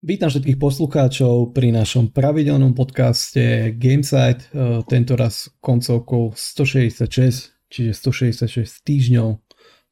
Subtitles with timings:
[0.00, 8.80] Vítam všetkých poslucháčov pri našom pravidelnom podcaste Gamesite, e, tento raz koncovkou 166, čiže 166
[8.80, 9.28] týždňov.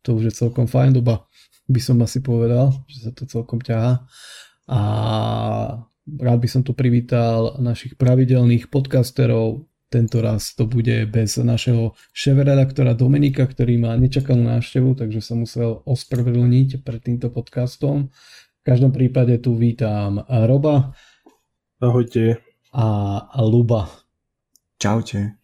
[0.09, 1.29] To už je celkom fajn doba,
[1.69, 4.09] by som asi povedal, že sa to celkom ťahá.
[4.73, 4.81] A
[6.09, 9.69] rád by som tu privítal našich pravidelných podcasterov.
[9.93, 15.85] Tento raz to bude bez našeho šéf-redaktora Dominika, ktorý má nečakanú návštevu, takže sa musel
[15.85, 18.09] ospravedlniť pred týmto podcastom
[18.63, 20.95] každom prípade tu vítam Roba.
[21.79, 22.43] Ahojte.
[22.75, 23.89] A Luba.
[24.79, 25.39] Čaute.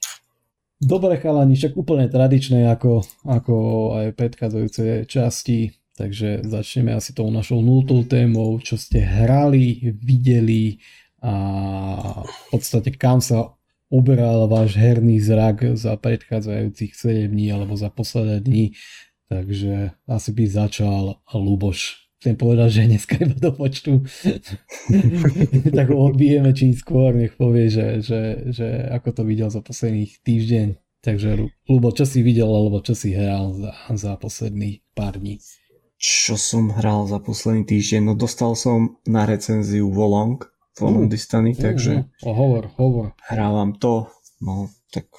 [0.84, 3.54] Dobre chalani, však úplne tradičné ako, ako
[3.96, 10.76] aj predchádzajúce časti, takže začneme asi tou našou nultou témou, čo ste hrali, videli
[11.24, 11.32] a
[12.20, 13.56] v podstate kam sa
[13.88, 18.76] uberal váš herný zrak za predchádzajúcich 7 dní alebo za posledné dni.
[19.32, 24.00] Takže asi by začal Luboš chcem povedať, že dneska iba do počtu,
[25.76, 28.64] tak ho odbijeme čím skôr, nech povie, že, že, že
[28.96, 30.80] ako to videl za posledných týždeň.
[31.04, 35.36] Takže Lubo, čo si videl, alebo čo si hral za, za posledných pár dní?
[36.00, 38.00] Čo som hral za posledný týždeň?
[38.08, 40.40] No dostal som na recenziu Volong,
[40.80, 43.12] Volong uh, Distany, uh, takže uh, hovor, hovor.
[43.20, 44.08] hrávam to,
[44.40, 45.12] no tak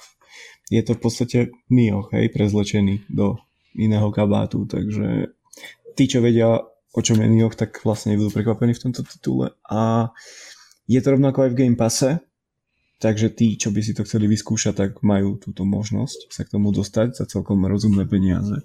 [0.74, 1.38] je to v podstate
[1.70, 3.38] Nioh, hej, prezlečený do
[3.78, 5.30] iného kabátu, takže
[5.94, 9.52] tí, čo vedia o čom je Nioh, tak vlastne nebudú prekvapení v tomto titule.
[9.68, 10.10] A
[10.88, 12.24] je to rovnako aj v Game Passe,
[13.04, 16.72] takže tí, čo by si to chceli vyskúšať, tak majú túto možnosť sa k tomu
[16.72, 18.64] dostať za celkom rozumné peniaze.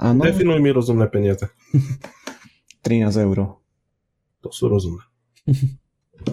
[0.00, 0.24] Ano.
[0.24, 1.52] Definuj mi rozumné peniaze.
[2.82, 3.60] 13 eur.
[4.42, 5.04] To sú rozumné.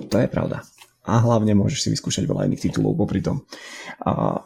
[0.10, 0.66] to je pravda.
[1.06, 3.46] A hlavne môžeš si vyskúšať veľa iných titulov popri tom.
[4.02, 4.42] A,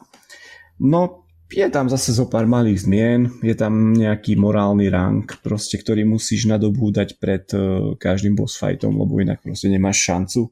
[0.83, 1.22] no,
[1.53, 6.49] je tam zase zo pár malých zmien, je tam nejaký morálny rank, proste, ktorý musíš
[6.49, 10.49] nadobúdať pred uh, každým boss fightom, lebo inak proste nemáš šancu.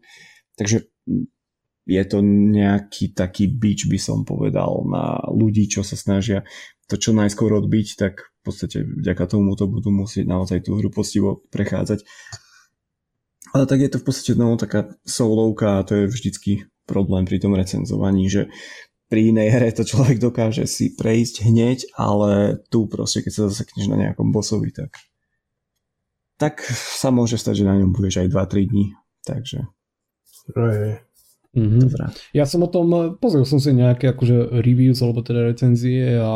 [0.56, 0.86] Takže
[1.90, 6.46] je to nejaký taký bič, by som povedal, na ľudí, čo sa snažia
[6.92, 10.92] to čo najskôr odbiť, tak v podstate vďaka tomu to budú musieť naozaj tú hru
[10.92, 12.04] postivo prechádzať.
[13.56, 17.40] Ale tak je to v podstate no, taká solovka a to je vždycky problém pri
[17.40, 18.52] tom recenzovaní, že
[19.12, 23.92] pri inej hre to človek dokáže si prejsť hneď, ale tu proste, keď sa zasekneš
[23.92, 24.96] na nejakom bossovi, tak
[26.40, 28.86] tak sa môže stať, že na ňom budeš aj 2-3 dní,
[29.22, 29.68] takže
[31.52, 31.84] Mm-hmm.
[31.84, 32.08] Dobrá.
[32.32, 36.32] Ja som o tom, pozrel som si nejaké akože reviews alebo teda recenzie a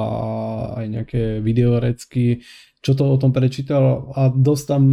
[0.75, 2.43] aj nejaké videorecky,
[2.83, 4.83] čo to o tom prečítal a dosť tam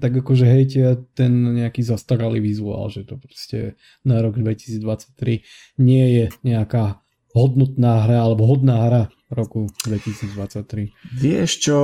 [0.00, 3.76] tak akože hejtia ten nejaký zastaralý vizuál, že to proste
[4.08, 5.44] na rok 2023
[5.84, 7.04] nie je nejaká
[7.38, 10.92] hodnotná hra alebo hodná hra roku 2023.
[11.14, 11.78] Vieš čo,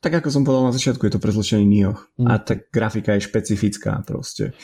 [0.00, 2.26] tak ako som povedal na začiatku, je to prezločený Nioh mm.
[2.26, 4.56] a tá grafika je špecifická proste.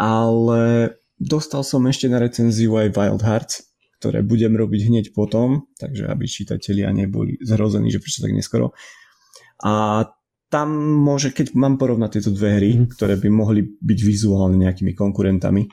[0.00, 3.54] Ale dostal som ešte na recenziu aj Wild Hearts,
[4.00, 8.74] ktoré budem robiť hneď potom, takže aby čitatelia neboli zhrození, že prečo tak neskoro.
[9.62, 10.04] A
[10.52, 10.68] tam
[11.00, 12.96] môže, keď mám porovnať tieto dve hry, mm.
[12.96, 15.68] ktoré by mohli byť vizuálne nejakými konkurentami,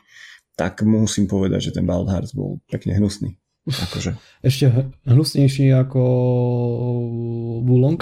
[0.60, 3.40] tak musím povedať, že ten Wild Hearts bol pekne hnusný.
[3.70, 4.18] Akože.
[4.42, 6.02] Ešte hnusnejší ako
[7.64, 8.02] Wulong?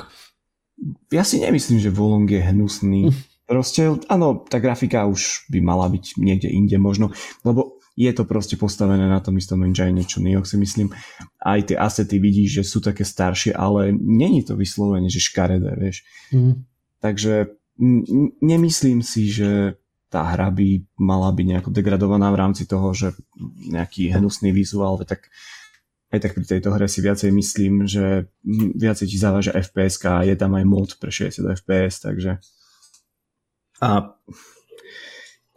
[1.11, 3.11] Ja si nemyslím, že Wulong je hnusný.
[3.47, 7.15] Proste, áno, tá grafika už by mala byť niekde inde možno,
[7.47, 10.93] lebo je to proste postavené na tom istom engine, čo Nioh si myslím.
[11.41, 16.05] Aj tie asety vidíš, že sú také staršie, ale není to vyslovene, že škaredé, vieš.
[16.29, 16.61] Mm.
[17.01, 17.57] Takže
[18.37, 23.17] nemyslím si, že tá hra by mala byť nejako degradovaná v rámci toho, že
[23.67, 25.27] nejaký hnusný vizuál, tak
[26.07, 28.31] aj tak pri tejto hre si viacej myslím, že
[28.75, 32.39] viacej ti závaža FPS a je tam aj mod pre 60 FPS, takže
[33.83, 34.17] a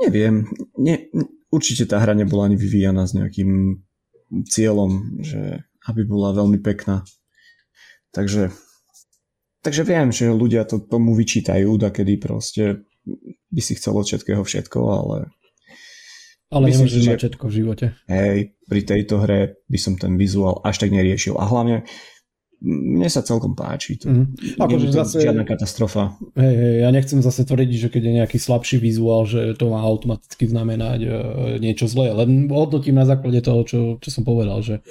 [0.02, 1.08] neviem, ne,
[1.48, 3.80] určite tá hra nebola ani vyvíjana s nejakým
[4.46, 7.06] cieľom, že aby bola veľmi pekná.
[8.10, 8.50] Takže
[9.62, 12.84] takže viem, že ľudia to tomu vyčítajú, da kedy proste
[13.50, 15.16] by si chcel od všetkého všetko, ale
[16.50, 17.86] ale Myslím, nemôžeš mať všetko v živote.
[18.10, 21.38] Hej, pri tejto hre by som ten vizuál až tak neriešil.
[21.38, 21.86] A hlavne
[22.60, 23.96] mne sa celkom páči.
[24.04, 24.60] To, mm.
[24.60, 26.12] Akože zase, žiadna katastrofa.
[26.36, 29.80] Hej, hej, ja nechcem zase tvrdiť, že keď je nejaký slabší vizuál, že to má
[29.80, 31.12] automaticky znamenať uh,
[31.56, 32.12] niečo zlé.
[32.12, 34.84] Len hodnotím na základe toho, čo, čo som povedal, že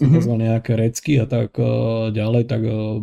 [0.00, 0.36] mm-hmm.
[0.36, 3.00] nejaké recky a tak uh, ďalej, tak uh,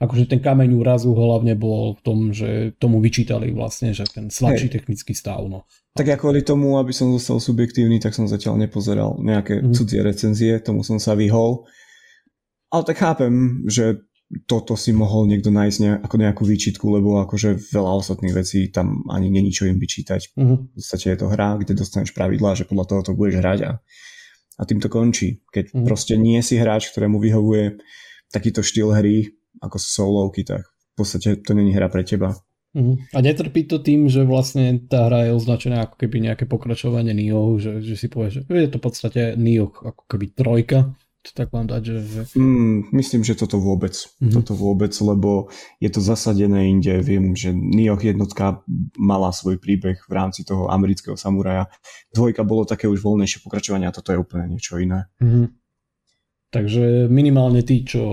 [0.00, 4.72] akože ten kameň úrazu hlavne bol v tom, že tomu vyčítali vlastne, že ten slabší
[4.72, 4.74] hey.
[4.80, 5.44] technický stav.
[5.44, 5.68] No.
[5.94, 9.74] Tak ja kvôli tomu, aby som zostal subjektívny, tak som zatiaľ nepozeral nejaké mm-hmm.
[9.76, 11.68] cudzie recenzie, tomu som sa vyhol.
[12.72, 14.02] Ale tak chápem, že
[14.48, 19.06] toto si mohol niekto nájsť nejak, ako nejakú výčitku, lebo akože veľa ostatných vecí tam
[19.06, 20.34] ani není čo im vyčítať.
[20.34, 20.66] Uh-huh.
[20.66, 23.70] V podstate je to hra, kde dostaneš pravidlá, že podľa toho to budeš hrať a,
[24.58, 25.42] a tým to končí.
[25.50, 25.86] Keď uh-huh.
[25.86, 27.78] proste nie si hráč, ktorému vyhovuje
[28.30, 32.34] takýto štýl hry, ako solovky, tak v podstate to není hra pre teba.
[32.74, 32.98] Uh-huh.
[33.14, 37.54] A netrpí to tým, že vlastne tá hra je označená ako keby nejaké pokračovanie Nioh,
[37.62, 40.90] že, že si povie, že je to v podstate Nioh ako keby trojka,
[41.24, 42.20] to tak mám dať, že...
[42.36, 43.96] Mm, myslím, že toto vôbec.
[43.96, 44.32] Mm-hmm.
[44.36, 45.48] Toto vôbec, lebo
[45.80, 47.00] je to zasadené inde.
[47.00, 48.60] Viem, že Nioh jednotka
[49.00, 51.72] mala svoj príbeh v rámci toho amerického samuraja.
[52.12, 55.08] Dvojka bolo také už voľnejšie pokračovanie a toto je úplne niečo iné.
[55.24, 55.46] Mm-hmm.
[56.52, 58.04] Takže minimálne tí, čo,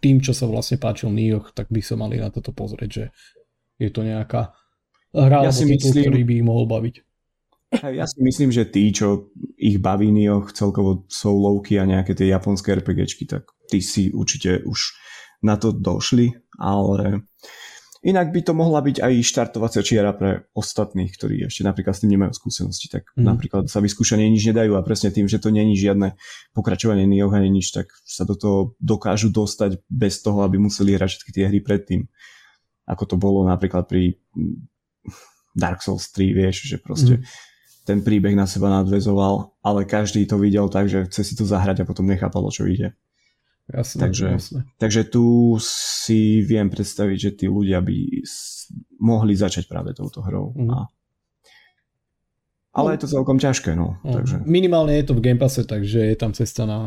[0.00, 3.04] tým, čo sa vlastne páčil Nioh, tak by sa mali na toto pozrieť, že
[3.76, 4.56] je to nejaká
[5.12, 6.94] hra ja si titul, myslím, ktorý by ich mohol baviť.
[7.82, 12.76] Ja si myslím, že tí, čo ich baví Nioh, celkovo soulovky a nejaké tie japonské
[12.78, 14.94] RPGčky, tak tí si určite už
[15.42, 17.26] na to došli, ale
[18.04, 22.16] inak by to mohla byť aj štartovacia čiara pre ostatných, ktorí ešte napríklad s tým
[22.16, 23.24] nemajú skúsenosti, tak mm.
[23.24, 26.16] napríklad sa vyskúšanie nič nedajú a presne tým, že to není žiadne
[26.56, 31.10] pokračovanie Nioh ani nič, tak sa do toho dokážu dostať bez toho, aby museli hrať
[31.16, 32.08] všetky tie hry predtým.
[32.84, 34.20] Ako to bolo napríklad pri
[35.56, 37.52] Dark Souls 3, vieš, že proste mm
[37.84, 41.84] ten príbeh na seba nadvezoval, ale každý to videl tak, že chce si to zahrať
[41.84, 42.96] a potom nechápalo, čo ide.
[43.64, 44.60] Jasne, takže, jasne.
[44.76, 47.96] takže tu si viem predstaviť, že tí ľudia by
[49.00, 50.52] mohli začať práve touto hrou.
[50.52, 50.68] Mm.
[50.68, 50.78] A...
[52.76, 53.96] Ale no, je to celkom ťažké, no.
[54.04, 54.20] no.
[54.20, 54.44] Takže...
[54.44, 56.80] Minimálne je to v Game Passe, takže je tam cesta na,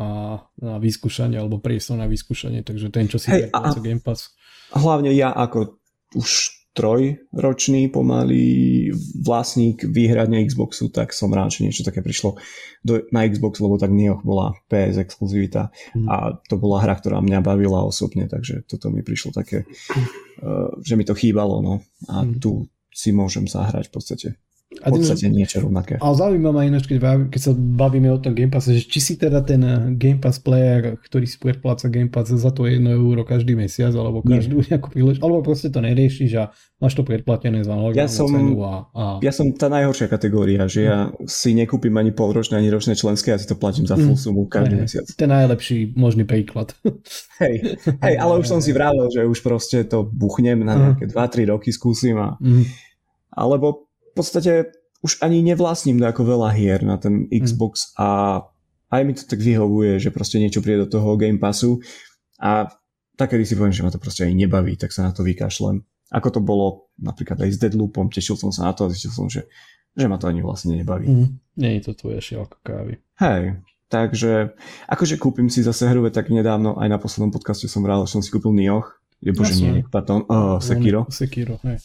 [0.62, 4.38] na vyskúšanie alebo priestor na vyskúšanie, takže ten, čo si hey, a, Game Pass.
[4.78, 5.82] Hlavne ja ako
[6.14, 6.30] už
[6.78, 8.94] trojročný pomaly
[9.26, 12.38] vlastník výhradne Xboxu, tak som rád, že niečo také prišlo
[12.86, 16.06] do, na Xbox, lebo tak Nioh bola PS exkluzivita mm.
[16.06, 20.94] a to bola hra, ktorá mňa bavila osobne, takže toto mi prišlo také, uh, že
[20.94, 22.38] mi to chýbalo, no a mm.
[22.38, 24.28] tu si môžem zahrať v podstate
[24.82, 25.98] v podstate niečo rovnaké.
[25.98, 29.14] Ale zaujíma ma ináč, keď, keď sa bavíme o tom Game Passe, že či si
[29.18, 29.62] teda ten
[29.98, 34.22] Game Pass player, ktorý si predpláca Game Pass za to 1 euro každý mesiac, alebo
[34.22, 34.78] každú Nie.
[34.78, 36.44] nejakú prílež, alebo proste to neriešiš a
[36.78, 39.04] máš to predplatené za ja som, cenu a, a...
[39.26, 43.42] Ja som tá najhoršia kategória, že ja si nekúpim ani polročné, ani ročné členské, ja
[43.42, 44.22] si to platím za full mm.
[44.22, 45.06] sumu každý hey, mesiac.
[45.18, 46.78] Ten najlepší možný príklad.
[47.42, 51.54] Hej, hej, ale už som si vravel, že už proste to buchnem na nejaké 2-3
[51.54, 52.34] roky, skúsim a...
[52.42, 52.66] Mm.
[53.38, 53.87] Alebo
[54.18, 54.74] podstate
[55.06, 57.46] už ani nevlastním ako veľa hier na ten mhm.
[57.46, 58.02] Xbox mm.
[58.02, 58.08] a
[58.88, 61.84] aj mi to tak vyhovuje, že proste niečo príde do toho Game Passu
[62.40, 62.72] a
[63.18, 65.82] tak kedy si poviem, že ma to proste aj nebaví, tak sa na to vykašlem.
[66.14, 69.28] Ako to bolo napríklad aj s Deadloopom, tešil som sa na to a zistil som,
[69.28, 69.50] že,
[69.98, 71.10] že ma to ani vlastne nebaví.
[71.10, 71.28] Mm.
[71.58, 73.02] Nie je to tvoje šialka kávy.
[73.20, 73.60] Hej,
[73.92, 74.56] takže
[74.88, 78.22] akože kúpim si zase hru, tak nedávno aj na poslednom podcaste som vral, že som
[78.24, 78.88] si kúpil Nioh,
[79.20, 80.24] je bože nie, pardon,
[80.62, 81.10] Sekiro.
[81.10, 81.82] Sekiro, hej.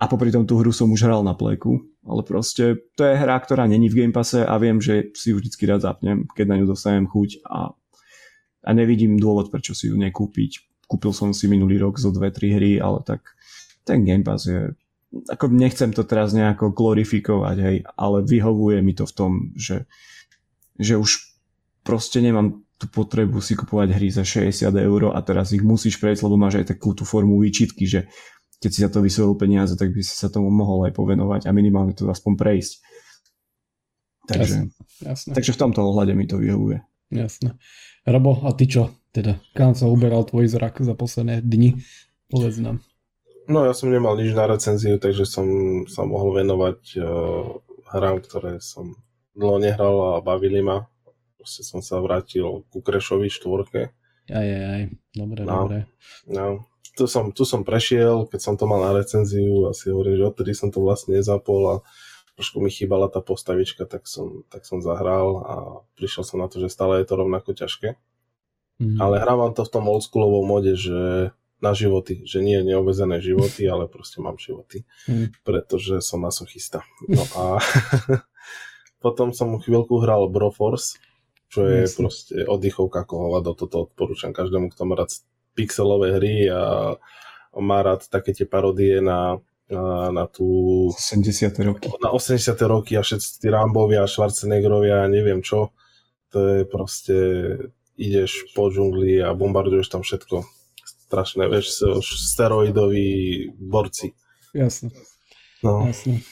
[0.00, 3.36] A popri tom tú hru som už hral na pleku, ale proste to je hra,
[3.36, 6.56] ktorá není v Game Passe a viem, že si ju vždycky rád zapnem, keď na
[6.56, 7.76] ňu dostanem chuť a,
[8.64, 10.82] a nevidím dôvod, prečo si ju nekúpiť.
[10.88, 13.36] Kúpil som si minulý rok zo dve, tri hry, ale tak
[13.84, 14.72] ten Game Pass je
[15.10, 19.90] ako nechcem to teraz nejako glorifikovať, hej, ale vyhovuje mi to v tom, že,
[20.78, 21.34] že už
[21.82, 26.24] proste nemám tú potrebu si kupovať hry za 60 eur a teraz ich musíš prejsť,
[26.24, 28.08] lebo máš aj takú tú formu výčitky, že
[28.60, 31.50] keď si za to vysvetil peniaze, tak by si sa tomu mohol aj povenovať a
[31.56, 32.72] minimálne to aspoň prejsť.
[34.28, 34.62] Takže, jasne,
[35.02, 35.32] jasne.
[35.32, 36.84] takže v tomto ohľade mi to vyhovuje.
[37.10, 37.58] Jasne.
[38.06, 38.94] Robo, a ty čo?
[39.10, 41.82] Teda, kam sa uberal tvoj zrak za posledné dni?
[42.30, 42.78] Povedz nám.
[43.50, 45.46] No ja som nemal nič na recenziu, takže som
[45.90, 47.58] sa mohol venovať uh,
[47.90, 48.94] hrám, ktoré som
[49.34, 50.86] dlho nehral a bavili ma.
[51.34, 53.90] Proste som sa vrátil ku Krešovi štvorke.
[54.30, 54.82] Aj, aj, aj.
[55.18, 55.78] Dobre, no, dobre.
[56.30, 60.20] No, tu som, tu som prešiel, keď som to mal na recenziu a si hovorím,
[60.20, 61.74] že odtedy som to vlastne nezapol a
[62.40, 65.54] trošku mi chýbala tá postavička, tak som, tak som zahral a
[66.00, 68.00] prišiel som na to, že stále je to rovnako ťažké.
[68.80, 68.96] Mm.
[68.96, 73.84] Ale hrávam to v tom oldschoolovom mode, že na životy, že nie neobezené životy, ale
[73.84, 75.44] proste mám životy, mm.
[75.44, 76.80] pretože som masochista.
[77.04, 77.60] No a
[79.04, 80.96] potom som chvíľku hral Broforce,
[81.52, 81.96] čo je Jasne.
[82.00, 85.12] proste oddychovka ako do toto odporúčam každému, kto má rád
[85.54, 86.94] pixelové hry a
[87.58, 90.90] má rád také tie parodie na, na, na tú...
[90.94, 91.58] 80.
[91.66, 91.86] roky.
[92.02, 92.54] Na 80.
[92.66, 95.74] roky a všetci tí Rambovia, Schwarzeneggerovia a neviem čo.
[96.30, 97.16] To je proste,
[97.98, 100.46] ideš po džungli a bombarduješ tam všetko.
[101.10, 104.14] Strašné, vieš, steroidoví borci.
[104.54, 104.94] Jasne.
[105.66, 105.90] No.
[105.90, 106.22] Jasne.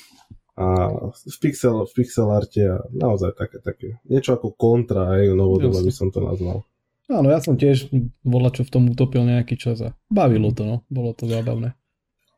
[0.59, 0.67] A
[1.15, 5.93] v pixel, v pixel arte a naozaj také, také, niečo ako kontra, aj novodobá by
[5.95, 6.67] som to nazval.
[7.09, 7.89] Áno, ja som tiež
[8.21, 10.77] bola čo v tom utopil nejaký čas a bavilo to, no.
[10.93, 11.73] Bolo to zábavné.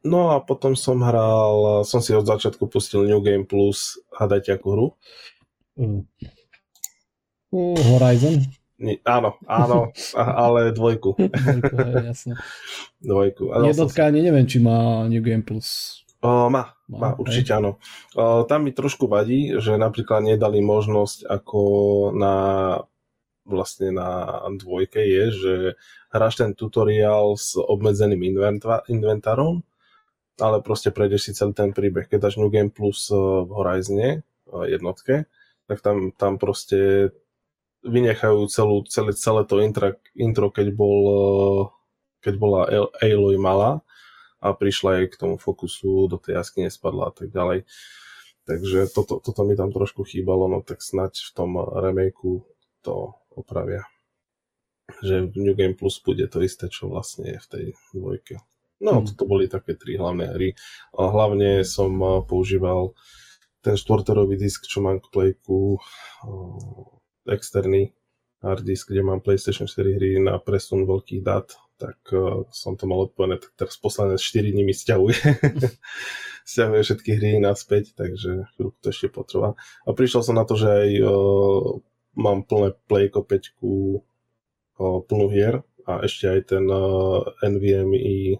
[0.01, 4.69] No a potom som hral, som si od začiatku pustil New Game Plus, hádajte akú
[4.73, 4.87] hru?
[5.77, 6.01] Uh,
[7.77, 8.41] Horizon?
[8.81, 11.13] Nie, áno, áno, ale dvojku.
[11.19, 12.41] dvojku, jasne.
[13.03, 13.53] Dvojku.
[13.61, 16.01] Jednotka ani neviem, či má New Game Plus.
[16.25, 17.77] O, má, má, má určite áno.
[18.17, 21.61] O, tam mi trošku vadí, že napríklad nedali možnosť ako
[22.17, 22.35] na
[23.45, 25.55] vlastne na dvojke je, že
[26.13, 28.21] hráš ten tutoriál s obmedzeným
[28.89, 29.63] inventárom,
[30.41, 32.09] ale proste prejdeš si celý ten príbeh.
[32.09, 34.25] Keď dáš New Game Plus v Horizone
[34.67, 35.29] jednotke,
[35.71, 37.11] tak tam, tam proste
[37.87, 41.01] vynechajú celú, celé, celé to intro, intro keď, bol,
[42.21, 42.61] keď bola
[43.01, 43.81] Aloy malá
[44.41, 47.69] a prišla jej k tomu fokusu, do tej jaskyne spadla a tak ďalej.
[48.49, 52.43] Takže toto, toto mi tam trošku chýbalo, no tak snať v tom remakeu
[52.81, 53.89] to opravia.
[55.01, 58.37] Že v New Game Plus bude to isté, čo vlastne je v tej dvojke.
[58.81, 59.13] No, hmm.
[59.13, 60.49] toto boli také tri hlavné hry.
[60.97, 61.93] A hlavne som
[62.25, 62.97] používal
[63.61, 65.77] ten štvorterový disk, čo mám k Playku,
[67.29, 67.93] externý
[68.41, 72.89] hard disk, kde mám PlayStation 4 hry na presun veľkých dát, tak uh, som to
[72.89, 75.17] mal odpojené, tak teraz posledné 4 dní mi stiahuje.
[76.51, 79.53] stiahuje všetky hry naspäť, takže chvíľku to ešte potrvá.
[79.85, 80.91] A prišiel som na to, že aj
[82.17, 83.99] mám plné Playko 5 uh,
[85.07, 86.65] plnú hier a ešte aj ten
[87.43, 88.39] NVMe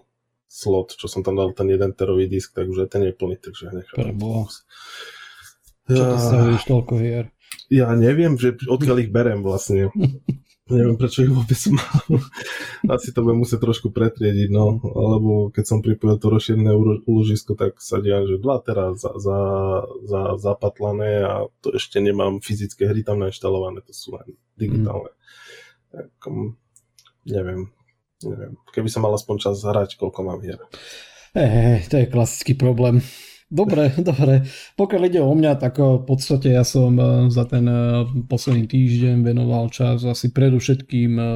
[0.51, 4.11] slot, čo som tam dal ten 1 terový disk, takže ten je plný, takže nechám.
[5.87, 6.37] Čo to sa
[6.67, 7.25] toľko hier?
[7.71, 9.91] Ja neviem, že odkiaľ ich berem vlastne.
[10.71, 12.23] neviem, prečo ich vôbec mám.
[12.87, 14.79] Asi to budem musieť trošku pretriediť, no.
[14.81, 16.71] Alebo keď som pripojil to rozšírené
[17.05, 19.39] úložisko, tak sa diam, že dva teraz za, za,
[20.07, 25.11] za, zapatlané a to ešte nemám fyzické hry tam nainštalované, to sú len digitálne.
[25.11, 25.19] Mm.
[25.91, 26.55] Tak, um,
[27.27, 27.69] neviem,
[28.23, 28.55] neviem.
[28.71, 30.59] Keby som mal aspoň čas hrať, koľko mám hier.
[31.31, 32.99] Hey, to je klasický problém.
[33.51, 34.47] Dobre, dobre.
[34.79, 39.27] Pokiaľ ide o mňa, tak v podstate ja som eh, za ten eh, posledný týždeň
[39.27, 41.27] venoval čas asi predovšetkým eh,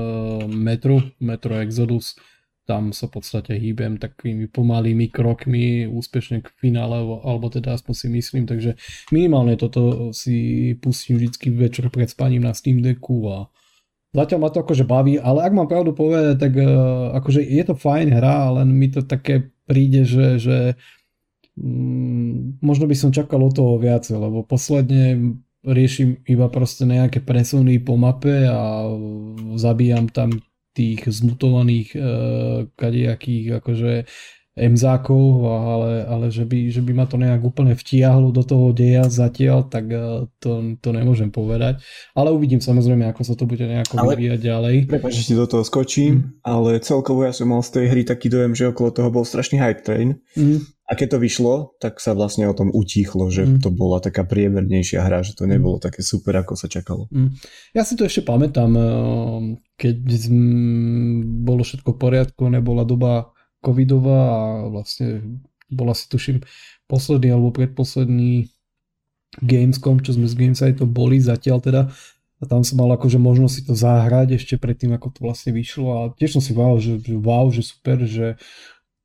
[0.47, 2.15] metru, Metro Exodus.
[2.65, 8.07] Tam sa v podstate hýbem takými pomalými krokmi úspešne k finále, alebo teda aspoň si
[8.09, 8.73] myslím, takže
[9.13, 13.53] minimálne toto si pustím vždy večer pred spaním na Steam Decku a
[14.17, 16.57] zatiaľ ma to akože baví, ale ak mám pravdu povedať, tak
[17.21, 20.57] akože je to fajn hra, len mi to také príde, že, že
[21.55, 27.81] Mm, možno by som čakal o toho viacej, lebo posledne riešim iba proste nejaké presuny
[27.81, 28.85] po mape a
[29.57, 30.35] zabíjam tam
[30.75, 31.99] tých zmutovaných e,
[32.75, 33.93] kadejakých akože
[34.55, 39.03] emzákov, ale, ale že, by, že by ma to nejak úplne vtiahlo do toho deja
[39.03, 41.83] zatiaľ, tak e, to, to nemôžem povedať.
[42.15, 44.75] Ale uvidím samozrejme, ako sa to bude nejako ale, vyvíjať ďalej.
[44.87, 46.47] Prepač, že ti do toho skočím, mm.
[46.47, 49.59] ale celkovo ja som mal z tej hry taký dojem, že okolo toho bol strašný
[49.59, 50.23] hype train.
[50.39, 50.63] Mm.
[50.85, 53.65] A keď to vyšlo, tak sa vlastne o tom utíchlo, že mm.
[53.65, 57.09] to bola taká priemernejšia hra, že to nebolo také super, ako sa čakalo.
[57.09, 57.33] Mm.
[57.73, 58.85] Ja si to ešte pamätám, e,
[59.81, 59.97] keď
[61.41, 63.33] bolo všetko v poriadku, nebola doba
[63.65, 65.41] covidová a vlastne
[65.73, 66.45] bola si tuším
[66.85, 68.53] posledný alebo predposledný
[69.41, 71.81] Gamescom, čo sme z Gamesightom boli zatiaľ teda
[72.35, 75.87] a tam som mal akože možnosť si to zahrať ešte predtým, ako to vlastne vyšlo
[75.87, 78.35] a tiež som si wow, že, že wow, že super, že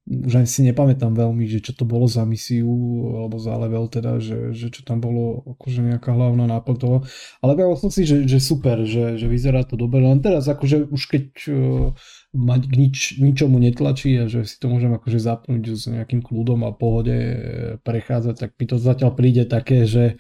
[0.08, 2.72] už ani si nepamätám veľmi, že čo to bolo za misiu,
[3.20, 6.96] alebo za level teda, že, že čo tam bolo akože nejaká hlavná náplň toho.
[7.44, 10.90] Ale vedel som si, že, že super, že, že vyzerá to dobre, len teraz akože
[10.90, 11.92] už keď uh,
[12.32, 16.62] mať k nič, ničomu netlačí a že si to môžem akože zapnúť s nejakým kľudom
[16.62, 17.36] a pohode e,
[17.82, 20.14] prechádzať, tak mi to zatiaľ príde také, že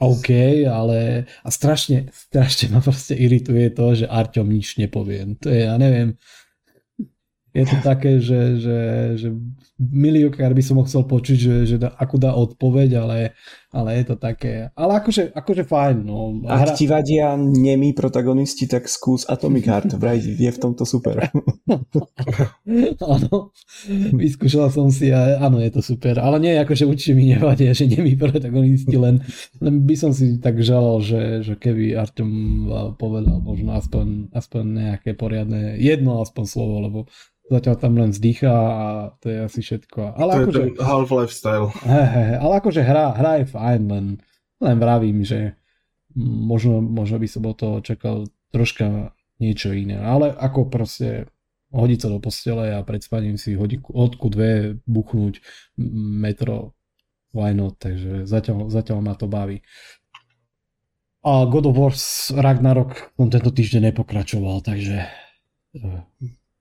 [0.00, 0.28] OK,
[0.64, 5.38] ale a strašne, strašne ma proste irituje to, že Arťom nič nepoviem.
[5.44, 6.18] To je, ja neviem,
[7.54, 8.78] je to také, že, že,
[9.14, 9.28] že
[9.78, 13.16] miliókrát by som ho chcel počuť, že, že da, ako dá odpoveď, ale,
[13.74, 14.70] ale je to také.
[14.78, 15.96] Ale akože, akože fajn.
[16.06, 16.38] No.
[16.46, 16.74] Ak hra...
[16.78, 19.98] ti vadia nemí protagonisti, tak skús Atomic Heart.
[19.98, 21.26] Vraj je v tomto super.
[23.14, 23.50] áno,
[24.14, 26.22] vyskúšal som si a áno, je to super.
[26.22, 29.18] Ale nie, akože určite mi nevadia, že nemí protagonisti, len,
[29.58, 32.30] len by som si tak žalal, že, že keby Artem
[32.94, 34.64] povedal možno aspoň, aspoň
[34.94, 37.00] nejaké poriadne, jedno aspoň slovo, lebo
[37.44, 38.86] Zatiaľ tam len vzdychá a
[39.20, 40.16] to je asi všetko.
[40.16, 41.68] Ale to akože, je ten Half-Life style.
[41.84, 44.06] He, he, ale akože hra, hra je fajn, len,
[44.60, 45.56] len vravím, že
[46.16, 49.98] možno, možno by som od toho čakal troška niečo iné.
[49.98, 51.26] Ale ako proste
[51.74, 55.42] hodiť sa do postele a pred spaním si hodinku, hodku dve buchnúť
[56.22, 56.78] metro
[57.34, 59.58] why not, takže zatiaľ, zatiaľ ma to baví.
[61.24, 61.94] A God of War
[62.36, 65.08] Ragnarok som tento týždeň nepokračoval, takže...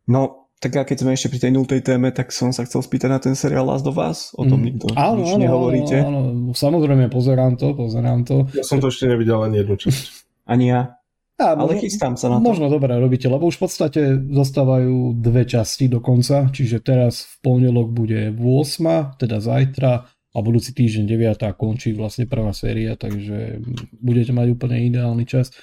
[0.10, 3.10] No, tak a keď sme ešte pri tej nultej téme, tak som sa chcel spýtať
[3.12, 4.32] na ten seriál Last of Us.
[4.39, 4.65] O tom mm.
[4.72, 5.98] nikto áno, nič áno, nehovoríte.
[6.00, 8.48] Áno, áno, samozrejme, pozerám to, pozerám to.
[8.55, 10.03] Ja som to ešte nevidel ani jednu časť.
[10.53, 11.00] Ani ja.
[11.39, 12.46] Ja, ale možno, chystám sa na to.
[12.46, 17.34] Možno dobre robíte, lebo už v podstate zostávajú dve časti do konca, čiže teraz v
[17.41, 21.03] pondelok bude 8, teda zajtra a budúci týždeň
[21.39, 23.63] 9 končí vlastne prvá séria, takže
[23.98, 25.55] budete mať úplne ideálny čas.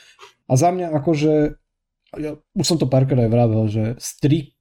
[0.48, 1.32] A za mňa akože,
[2.18, 4.00] ja už som to párkrát aj vravel, že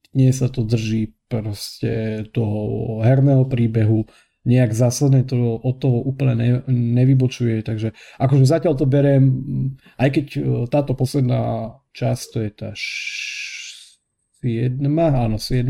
[0.10, 4.10] striktne sa to drží proste toho herného príbehu,
[4.46, 9.26] nejak zásadne to od toho úplne ne, nevybočuje, takže akože zatiaľ to beriem,
[10.02, 10.40] aj keď e,
[10.72, 12.70] táto posledná časť, to je tá
[14.42, 15.70] 7, áno 7,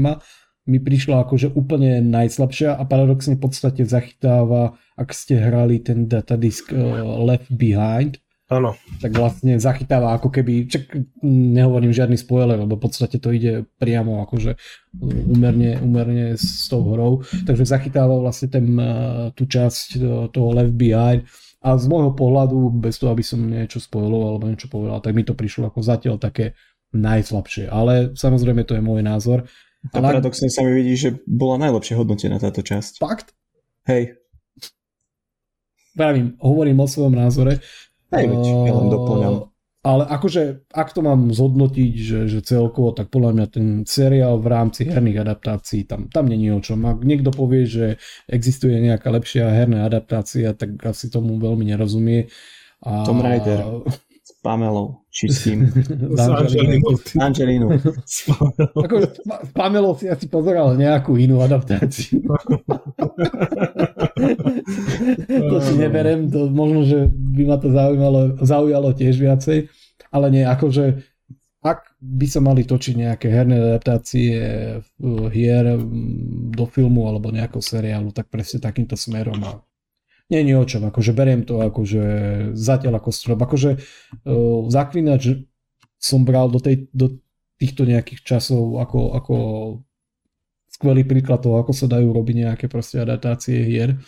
[0.69, 6.69] mi prišla akože úplne najslabšia a paradoxne v podstate zachytáva, ak ste hrali ten datadisk
[6.69, 8.73] uh, Left Behind, Áno.
[8.97, 10.89] Tak vlastne zachytáva ako keby, čak
[11.21, 14.57] nehovorím žiadny spoiler, lebo v podstate to ide priamo akože
[15.05, 20.01] umerne, umerne s tou hrou, takže zachytáva vlastne ten, eh, tú časť eh,
[20.33, 21.29] toho Left Behind
[21.61, 25.21] a z môjho pohľadu, bez toho, aby som niečo spoiloval alebo niečo povedal, tak mi
[25.21, 26.57] to prišlo ako zatiaľ také
[26.89, 29.45] najslabšie, ale samozrejme to je môj názor.
[29.93, 32.97] A paradoxne sa mi vidí, že bola najlepšie hodnotená táto časť.
[32.97, 33.37] Fakt?
[33.85, 34.17] Hej.
[35.93, 37.61] Pravím, hovorím o svojom názore.
[38.09, 39.35] Hej, veď, ja len doplňam.
[39.79, 44.51] Ale akože, ak to mám zhodnotiť, že, že celkovo, tak podľa mňa ten seriál v
[44.51, 46.83] rámci herných adaptácií, tam, tam není o čom.
[46.83, 47.85] Ak niekto povie, že
[48.27, 52.27] existuje nejaká lepšia herná adaptácia, tak asi tomu veľmi nerozumie.
[52.83, 53.07] A...
[53.07, 53.63] Tom Raider
[54.39, 55.67] Pamelou, či s kým?
[56.15, 56.95] s Angelínou.
[57.19, 57.69] Angelínou.
[58.07, 58.31] S
[59.51, 62.23] Pamelou si asi pozeral nejakú inú adaptáciu.
[65.27, 69.67] to si neberem, to možno, že by ma to zaujímalo, zaujalo tiež viacej,
[70.07, 71.03] ale nie, akože
[71.59, 74.31] ak by sa mali točiť nejaké herné adaptácie
[75.35, 75.65] hier
[76.55, 79.59] do filmu alebo nejakého seriálu, tak presne takýmto smerom a
[80.29, 82.03] nie nie o čom, akože beriem to akože
[82.53, 85.45] zatiaľ ako strop, akože uh, zaklinač
[85.99, 87.19] som bral do, tej, do
[87.59, 89.35] týchto nejakých časov ako, ako
[90.71, 93.99] skvelý príklad toho, ako sa dajú robiť nejaké proste adaptácie hier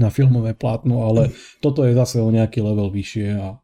[0.00, 1.30] na filmové plátno, ale
[1.60, 3.60] toto je zase o nejaký level vyššie a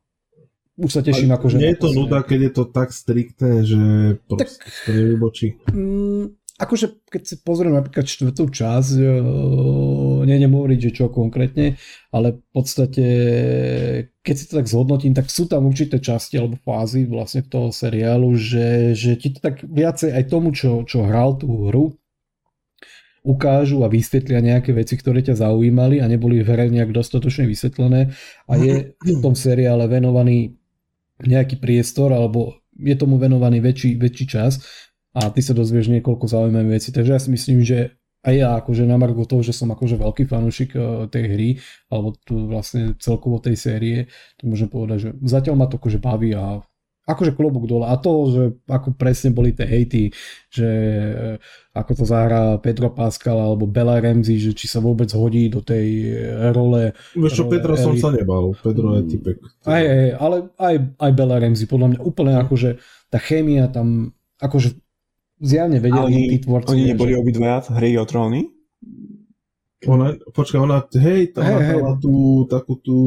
[0.80, 1.56] už sa teším ako, že...
[1.60, 3.82] Nie je to nuda, keď je to tak striktné, že
[4.24, 5.46] proste tak, to nevybočí.
[5.76, 9.04] Mm, akože keď si pozriem napríklad čtvrtú časť, e,
[10.28, 11.80] nejdem hovoriť, že čo konkrétne,
[12.12, 13.06] ale v podstate
[14.20, 18.36] keď si to tak zhodnotím, tak sú tam určité časti alebo fázy vlastne toho seriálu,
[18.36, 21.96] že, že ti to tak viacej aj tomu, čo, čo hral tú hru,
[23.20, 28.12] ukážu a vysvetlia nejaké veci, ktoré ťa zaujímali a neboli v hre nejak dostatočne vysvetlené
[28.48, 30.56] a je v tom seriále venovaný
[31.20, 34.64] nejaký priestor alebo je tomu venovaný väčší, väčší čas
[35.14, 36.88] a ty sa dozvieš niekoľko zaujímavých vecí.
[36.94, 40.28] Takže ja si myslím, že aj ja akože na margo toho, že som akože veľký
[40.28, 41.48] fanúšik e, tej hry
[41.88, 43.96] alebo tu vlastne celkovo tej série,
[44.36, 46.60] to môžem povedať, že zatiaľ ma to akože baví a
[47.10, 47.90] akože klobúk dole.
[47.90, 50.14] A to, že ako presne boli tie hejty,
[50.52, 55.50] že eh, ako to zahrá Pedro Pascal alebo Bella Ramsey, že či sa vôbec hodí
[55.50, 56.94] do tej eh, role.
[57.18, 58.54] Vieš čo, Pedro som sa nebal.
[58.54, 59.36] Pedro je typek.
[59.66, 62.78] Aj, aj, ale aj, aj Bella Ramsey, podľa mňa úplne akože
[63.10, 64.78] tá chémia tam, akože
[65.40, 66.70] zjavne vedeli tí tvorci.
[66.76, 67.20] Oni neboli že...
[67.20, 68.40] obidvaja v hry o tróny?
[69.88, 71.80] Ona, počkaj, ona, hej, tam hey, hey.
[72.04, 72.98] tú takú tú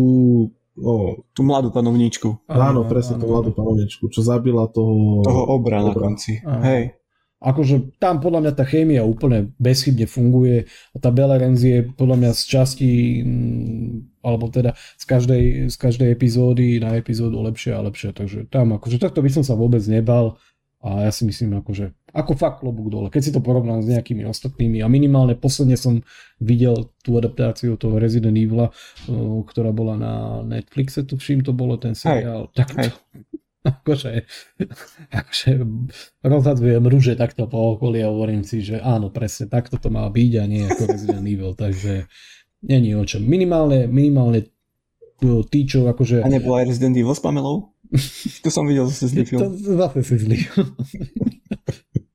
[0.73, 2.49] No, tú mladú panovničku.
[2.49, 3.21] Áno, áno presne áno.
[3.21, 5.21] tú mladú panovničku, čo zabila toho...
[5.21, 5.85] Toho obra, obra.
[5.85, 6.41] na konci.
[6.41, 6.65] Áno.
[6.65, 6.97] Hej.
[7.43, 10.63] Akože tam podľa mňa tá chémia úplne bezchybne funguje
[10.95, 15.75] a tá Bella Renzi je podľa mňa z časti mm, alebo teda z každej, z
[15.75, 19.83] každej epizódy na epizódu lepšia a lepšia, takže tam akože takto by som sa vôbec
[19.91, 20.39] nebal
[20.83, 23.07] a ja si myslím akože ako fakt klobúk dole.
[23.07, 26.03] Keď si to porovnám s nejakými ostatnými a minimálne posledne som
[26.43, 28.69] videl tú adaptáciu toho Resident Evil,
[29.47, 30.13] ktorá bola na
[30.45, 32.53] Netflixe, tuším to bolo ten seriál.
[32.53, 32.91] Tak to,
[33.81, 34.29] akože,
[35.09, 35.51] akože
[36.21, 40.31] rozhadzujem rúže takto po okolí a hovorím si, že áno, presne takto to má byť
[40.37, 42.05] a nie ako Resident Evil, takže
[42.61, 43.25] není o čom.
[43.25, 44.53] Minimálne, minimálne
[45.49, 46.21] tí, čo akože...
[46.21, 47.72] A nebola aj Resident Evil s Pamelou?
[48.43, 49.41] To som videl zase zlý film.
[49.41, 50.37] To zase si zlý.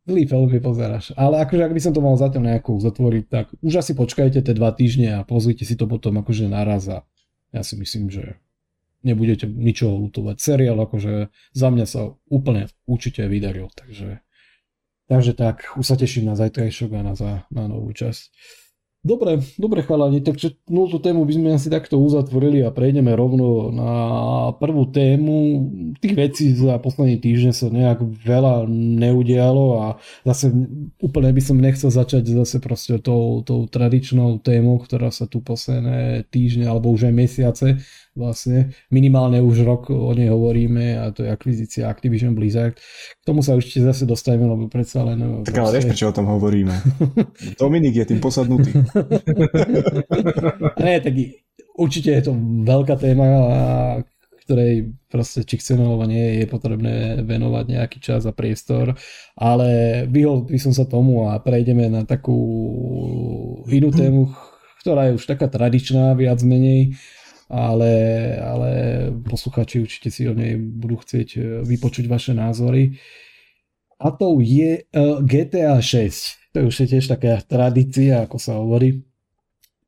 [0.09, 1.13] Zlý film pozeráš.
[1.21, 4.55] Ale akože ak by som to mal zatiaľ nejako zatvoriť, tak už asi počkajte tie
[4.57, 7.05] dva týždne a pozrite si to potom akože naraz a
[7.53, 8.41] ja si myslím, že
[9.05, 10.41] nebudete ničoho lutovať.
[10.41, 14.25] Seriál akože za mňa sa úplne určite vydaril, takže
[15.09, 18.29] takže tak, už sa teším na zajtrajšok a na, za, na novú časť.
[19.09, 23.93] Dobre, dobre chalani, takže tú tému by sme asi takto uzatvorili a prejdeme rovno na
[24.61, 25.65] prvú tému.
[25.97, 29.87] Tých vecí za posledný týždeň sa nejak veľa neudialo a
[30.29, 30.53] zase
[31.01, 36.29] úplne by som nechcel začať zase proste tou, tou tradičnou témou, ktorá sa tu posledné
[36.29, 37.81] týždne alebo už aj mesiace
[38.19, 42.75] vlastne minimálne už rok o nej hovoríme a to je akvizícia Activision Blizzard.
[43.23, 45.47] K tomu sa určite zase dostaneme, lebo predsa len...
[45.47, 46.75] Tak ale vieš, prečo o tom hovoríme.
[47.63, 48.75] Dominik je tým posadnutý.
[50.83, 51.15] Nie, tak
[51.79, 52.33] určite je to
[52.67, 53.27] veľká téma,
[54.49, 58.97] ktorej proste či chceme alebo nie je potrebné venovať nejaký čas a priestor,
[59.37, 62.41] ale vyhol by som sa tomu a prejdeme na takú
[63.69, 64.33] inú tému,
[64.81, 66.97] ktorá je už taká tradičná viac menej
[67.49, 67.93] ale,
[68.37, 68.71] ale
[69.25, 73.01] posluchači určite si o nej budú chcieť e, vypočuť vaše názory.
[73.99, 76.53] A to je e, GTA 6.
[76.53, 79.01] To je už tiež taká tradícia, ako sa hovorí.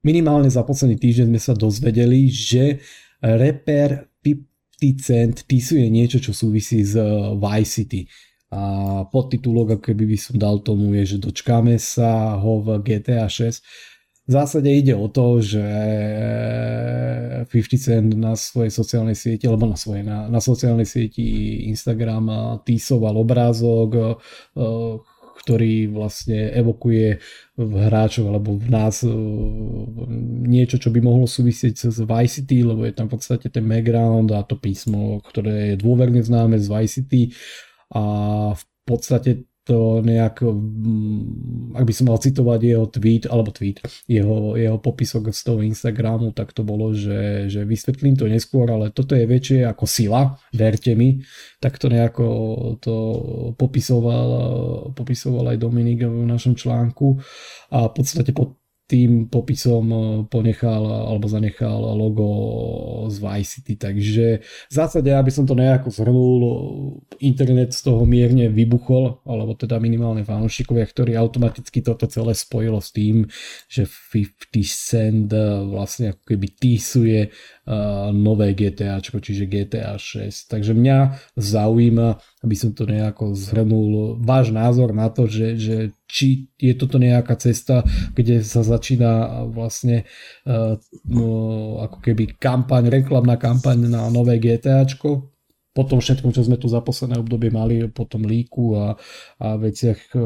[0.00, 2.80] Minimálne za posledný týždeň sme sa dozvedeli, že
[3.20, 7.04] reper 50 Cent písuje niečo, čo súvisí s e,
[7.36, 8.08] Vice City.
[8.50, 13.28] A podtitulok, ako keby by som dal tomu, je, že dočkáme sa ho v GTA
[13.28, 13.62] 6
[14.30, 15.66] v zásade ide o to, že
[17.50, 17.50] 50
[17.82, 22.30] Cent na svojej sociálnej sieti, alebo na svojej, na, na sociálnej sieti Instagram
[22.62, 24.02] týsoval obrázok, e,
[25.42, 27.18] ktorý vlastne evokuje
[27.58, 29.10] v hráčov alebo v nás e,
[30.46, 34.30] niečo, čo by mohlo súvisieť s Vice City, lebo je tam v podstate ten background
[34.30, 37.34] a to písmo, ktoré je dôverne známe z Vice City.
[37.90, 38.02] A
[38.54, 44.56] v podstate to nejak, mm, ak by som mal citovať jeho tweet, alebo tweet, jeho,
[44.56, 49.12] jeho popisok z toho Instagramu, tak to bolo, že, že vysvetlím to neskôr, ale toto
[49.16, 51.20] je väčšie ako sila, verte mi,
[51.60, 52.24] tak to nejako
[52.80, 52.94] to
[53.56, 54.28] popisoval,
[54.96, 57.20] popisoval aj Dominik v našom článku.
[57.70, 58.59] A v podstate pod
[58.90, 62.26] tým popisom eh, ponechal alebo zanechal logo
[63.06, 66.42] z Vice City, takže v zásade, aby som to nejako zhrnul,
[67.22, 72.90] internet z toho mierne vybuchol, alebo teda minimálne fanúšikovia, ktorí automaticky toto celé spojilo s
[72.90, 73.30] tým,
[73.70, 77.30] že 50 Cent eh, vlastne ako keby týsuje
[78.10, 80.50] nové GTA, čiže GTA 6.
[80.50, 80.98] Takže mňa
[81.38, 85.76] zaujíma, aby som to nejako zhrnul, váš názor na to, že, že
[86.10, 87.86] či je toto nejaká cesta,
[88.18, 90.02] kde sa začína vlastne
[91.06, 91.26] no,
[91.86, 95.29] ako keby kampaň, reklamná kampaň na nové GTAčko,
[95.70, 98.98] po tom všetkom, čo sme tu za posledné obdobie mali, po tom líku a,
[99.38, 100.18] a veciach, e,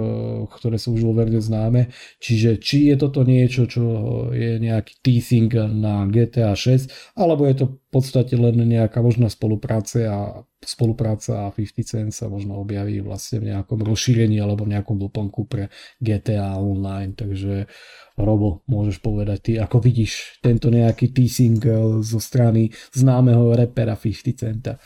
[0.48, 1.92] ktoré sú už verne známe.
[2.16, 3.84] Čiže či je toto niečo, čo
[4.32, 10.08] je nejaký teasing na GTA 6, alebo je to v podstate len nejaká možná spolupráce
[10.08, 14.96] a spolupráca a 50 Cent sa možno objaví vlastne v nejakom rozšírení alebo v nejakom
[14.96, 15.68] doplnku pre
[16.00, 17.12] GTA Online.
[17.12, 17.68] Takže
[18.16, 24.32] Robo, môžeš povedať ty, ako vidíš tento nejaký teasing e, zo strany známeho repera 50
[24.34, 24.80] Centa.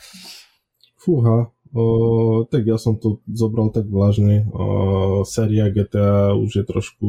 [0.99, 4.43] Fúha, o, tak ja som to zobral tak vážne.
[4.51, 7.07] O, séria GTA už je trošku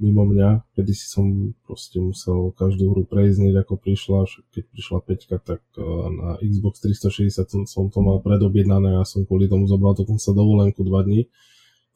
[0.00, 5.44] mimo mňa, kedy si som proste musel každú hru prejsť ako prišla, keď prišla 5,
[5.44, 5.60] tak
[6.16, 10.80] na Xbox 360 som, som to mal predobjednané a som kvôli tomu zobral dokonca dovolenku
[10.80, 11.28] 2 dní.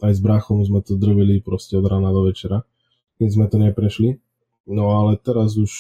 [0.05, 2.69] Aj s bráchom sme to drvili proste od rána do večera,
[3.17, 4.21] keď sme to neprešli.
[4.69, 5.73] No ale teraz už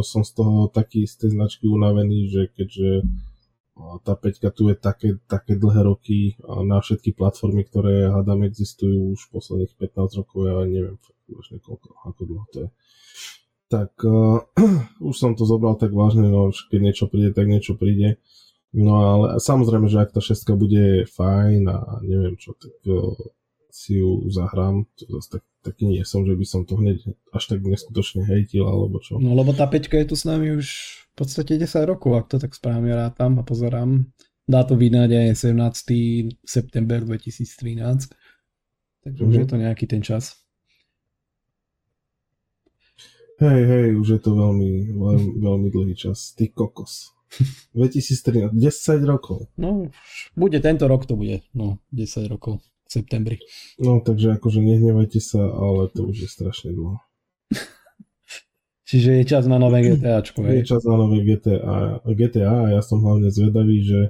[0.00, 3.04] som z toho taký z tej značky unavený, že keďže
[3.76, 9.28] tá peťka tu je také, také dlhé roky na všetky platformy, ktoré hádam existujú už
[9.28, 10.96] posledných 15 rokov, ja neviem
[11.28, 12.68] už niekoľko, ako dlho to je.
[13.66, 14.40] Tak uh,
[15.10, 18.16] už som to zobral tak vážne, no keď niečo príde, tak niečo príde.
[18.76, 23.12] No ale samozrejme, že ak tá šestka bude fajn a neviem čo, tak uh,
[23.68, 27.44] si ju zahrám, to zase tak, taký nie som, že by som to hneď až
[27.44, 29.20] tak neskutočne hejtil alebo čo.
[29.20, 30.66] No lebo tá peťka je tu s nami už
[31.16, 34.04] v podstate 10 rokov, ak to tak správne rátam a pozerám.
[34.44, 36.44] Dá to vydať aj 17.
[36.44, 38.12] september 2013.
[39.00, 39.24] Takže mm-hmm.
[39.24, 39.40] už mhm.
[39.40, 40.36] je to nejaký ten čas.
[43.40, 46.36] Hej, hej, už je to veľmi, veľmi, veľmi dlhý čas.
[46.36, 47.16] Ty kokos.
[47.72, 49.48] 2013, 10 rokov.
[49.56, 49.88] No,
[50.36, 53.40] bude tento rok to bude, no, 10 rokov v septembri.
[53.80, 57.00] No, takže akože nehnevajte sa, ale to už je strašne dlho.
[58.86, 60.62] Čiže je čas na nové GTAčko, hej?
[60.62, 64.00] Je čas na nové GTA, GTA a ja som hlavne zvedavý, že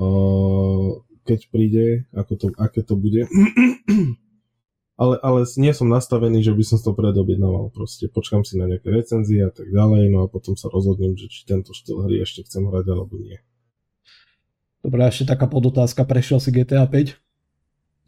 [0.00, 1.86] uh, keď príde,
[2.16, 3.28] ako to, aké to bude.
[5.00, 7.68] ale, ale nie som nastavený, že by som to predobjednával.
[7.72, 11.28] Proste počkam si na nejaké recenzie a tak ďalej, no a potom sa rozhodnem, že
[11.28, 13.36] či tento štýl hry ešte chcem hrať alebo nie.
[14.80, 17.29] Dobre, ešte taká podotázka, prešiel si GTA 5?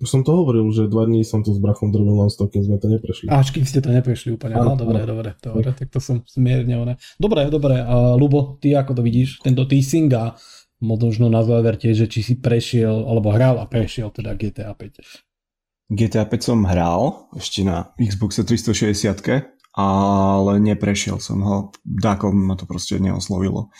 [0.02, 2.82] Už som to hovoril, že dva dní som to s brachom drobil non-stop, kým sme
[2.82, 3.30] to neprešli.
[3.30, 4.58] Až kým ste to neprešli úplne.
[4.58, 6.74] No, dobre, dobre, dobre, tak to som smierne.
[6.74, 6.94] One.
[7.22, 7.78] Dobre, dobre.
[7.78, 9.38] A Lubo, ty ako to vidíš?
[9.46, 10.34] Tento teasing a
[10.82, 15.94] možno na záver tiež, že či si prešiel, alebo hral a prešiel teda GTA 5.
[15.94, 21.56] GTA 5 som hral ešte na Xbox 360 ale neprešiel som ho.
[21.86, 23.72] Dáko ma to proste neoslovilo.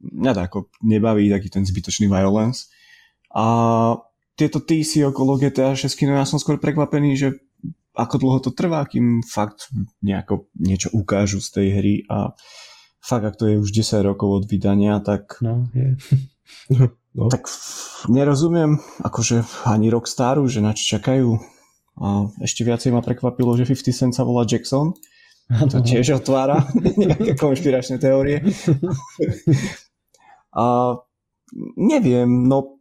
[0.00, 2.72] Mňa dáko nebaví taký ten zbytočný violence.
[3.36, 3.44] A
[4.40, 7.28] tieto TC okolo GTA 6, no ja som skôr prekvapený, že
[7.92, 9.68] ako dlho to trvá, kým fakt
[10.00, 12.32] nejako niečo ukážu z tej hry a
[13.04, 15.36] fakt, ak to je už 10 rokov od vydania, tak...
[15.44, 16.00] No, je.
[17.16, 17.28] no.
[17.28, 17.44] Tak
[18.08, 21.36] nerozumiem, akože ani Rockstaru, že na čo čakajú.
[22.00, 24.96] A ešte viacej ma prekvapilo, že 50 Cent sa volá Jackson.
[25.50, 26.64] To tiež otvára
[27.02, 28.40] nejaké konšpiračné teórie.
[30.54, 30.94] A
[31.76, 32.80] neviem, no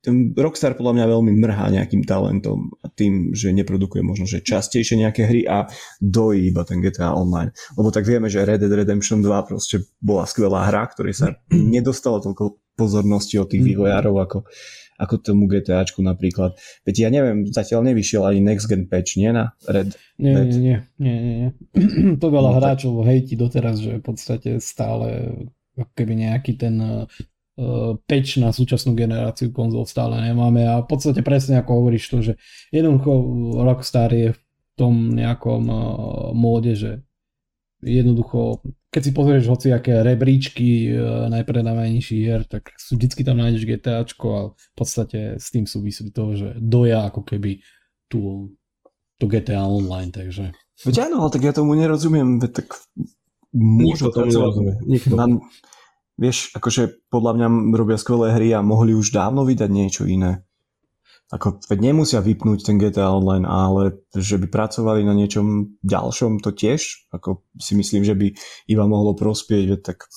[0.00, 4.96] ten Rockstar podľa mňa veľmi mrhá nejakým talentom a tým, že neprodukuje možno, že častejšie
[4.96, 5.68] nejaké hry a
[6.00, 7.52] dojí iba ten GTA Online.
[7.76, 11.26] Lebo tak vieme, že Red Dead Redemption 2 proste bola skvelá hra, ktorej sa
[11.76, 13.68] nedostalo toľko pozornosti od tých mm.
[13.76, 14.38] vývojárov ako,
[14.96, 16.56] ako tomu GTAčku napríklad.
[16.88, 20.48] Veď ja neviem, zatiaľ nevyšiel ani Next Gen patch, nie na Red Nie, Red?
[20.56, 21.50] nie, nie, nie, nie.
[22.22, 23.06] to veľa no, hráčov tak...
[23.12, 25.36] hejti doteraz, že v podstate stále
[25.96, 27.06] keby nejaký ten
[28.08, 32.32] Peč na súčasnú generáciu konzol stále nemáme a v podstate presne ako hovoríš to, že
[32.72, 33.10] jednoducho
[33.60, 34.40] Rockstar je v
[34.80, 35.82] tom nejakom uh,
[36.32, 37.04] móde, že
[37.84, 44.42] jednoducho, keď si pozrieš hociaké rebríčky uh, najpredávanejších hier, tak vždycky tam nájdeš GTAčko a
[44.56, 47.60] v podstate s tým súvisí to, že doja ako keby
[48.08, 48.50] tu,
[49.20, 50.56] tu GTA Online, takže...
[50.80, 52.72] Veď áno, tak ja tomu nerozumiem, tak
[53.50, 54.74] Nikto tomu nerozumie.
[54.86, 55.14] Nikto.
[55.18, 55.26] Na,
[56.20, 60.44] vieš, akože podľa mňa robia skvelé hry a mohli už dávno vydať niečo iné.
[61.30, 66.50] Ako, veď nemusia vypnúť ten GTA Online, ale že by pracovali na niečom ďalšom, to
[66.50, 68.34] tiež, ako si myslím, že by
[68.66, 70.10] iba mohlo prospieť, veď tak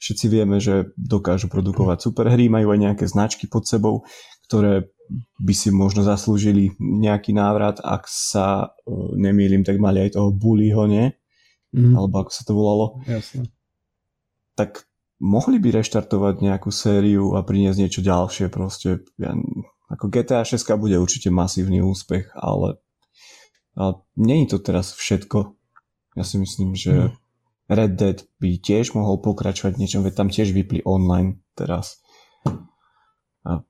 [0.00, 4.08] všetci vieme, že dokážu produkovať super hry, majú aj nejaké značky pod sebou,
[4.48, 4.88] ktoré
[5.36, 8.90] by si možno zaslúžili nejaký návrat, ak sa e,
[9.20, 11.12] nemýlim, tak mali aj toho Bullyho, nie?
[11.76, 12.00] Mm.
[12.00, 12.86] Alebo ako sa to volalo.
[13.04, 13.50] Jasne.
[14.56, 14.89] Tak
[15.20, 19.04] mohli by reštartovať nejakú sériu a priniesť niečo ďalšie proste.
[19.20, 19.36] Ja,
[19.92, 22.80] ako GTA 6 bude určite masívny úspech, ale,
[23.76, 25.54] ale je to teraz všetko.
[26.18, 27.14] Ja si myslím, že hmm.
[27.70, 32.02] Red Dead by tiež mohol pokračovať niečom, veď tam tiež vypli online teraz.
[33.46, 33.62] A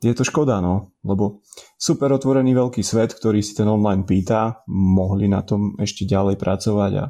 [0.00, 1.44] je to škoda, no, lebo
[1.76, 6.92] super otvorený veľký svet, ktorý si ten online pýta, mohli na tom ešte ďalej pracovať
[6.96, 7.04] a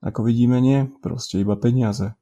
[0.00, 0.88] ako vidíme, nie.
[1.00, 2.16] Proste iba peniaze.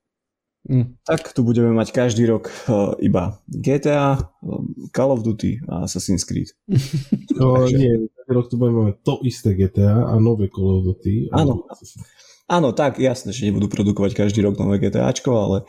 [0.65, 0.97] Mm.
[1.05, 4.65] Tak tu budeme mať každý rok uh, iba GTA, uh,
[4.97, 6.57] Call of Duty a Assassin's Creed.
[7.35, 11.29] No, nie, každý rok tu budeme mať to isté GTA a nové Call of Duty.
[11.37, 11.69] Áno,
[12.49, 15.69] áno, tak jasné, že nebudú produkovať každý rok nové GTAčko, ale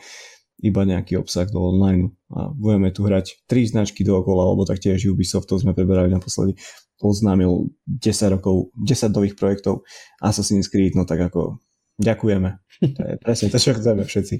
[0.64, 5.52] iba nejaký obsah do online a budeme tu hrať tri značky dookola, lebo taktiež Ubisoft,
[5.52, 6.56] to sme preberali naposledy,
[7.04, 9.84] oznámil 10 rokov, 10 nových projektov
[10.24, 11.60] Assassin's Creed, no tak ako
[11.96, 12.50] Ďakujeme.
[12.76, 14.36] To je presne to, čo chceme všetci.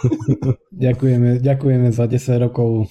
[0.88, 2.88] ďakujeme, ďakujeme za 10 rokov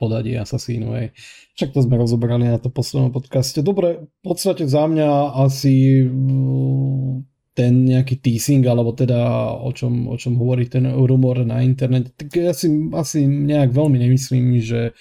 [0.00, 0.96] podadí Assassinu.
[0.96, 1.12] Hej.
[1.60, 3.60] Však to sme rozobrali na to poslednom podcaste.
[3.60, 10.16] Dobre, v podstate za mňa asi mm, ten nejaký teasing, alebo teda o čom, o
[10.16, 14.96] čom hovorí ten rumor na internete, tak ja si asi nejak veľmi nemyslím, že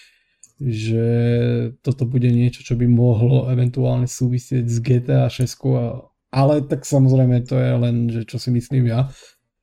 [0.58, 1.06] že
[1.86, 7.48] toto bude niečo, čo by mohlo eventuálne súvisieť s GTA 6 a ale tak samozrejme
[7.48, 9.12] to je len, že čo si myslím ja.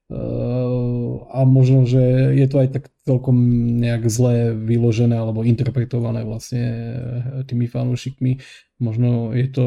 [0.05, 3.37] Uh, a možno, že je to aj tak celkom
[3.81, 8.37] nejak zle vyložené alebo interpretované vlastne eh, tými fanúšikmi.
[8.85, 9.67] Možno je to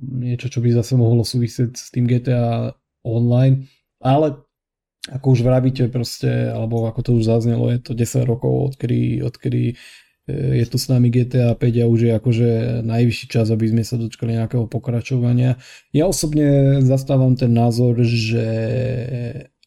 [0.00, 2.72] niečo, čo by zase mohlo súvisieť s tým GTA
[3.04, 3.68] online,
[4.00, 4.40] ale
[5.12, 9.76] ako už vravíte proste, alebo ako to už zaznelo, je to 10 rokov, odkedy, odkedy
[10.28, 12.48] je tu s nami GTA 5 a už je akože
[12.80, 15.60] najvyšší čas, aby sme sa dočkali nejakého pokračovania.
[15.92, 18.46] Ja osobne zastávam ten názor, že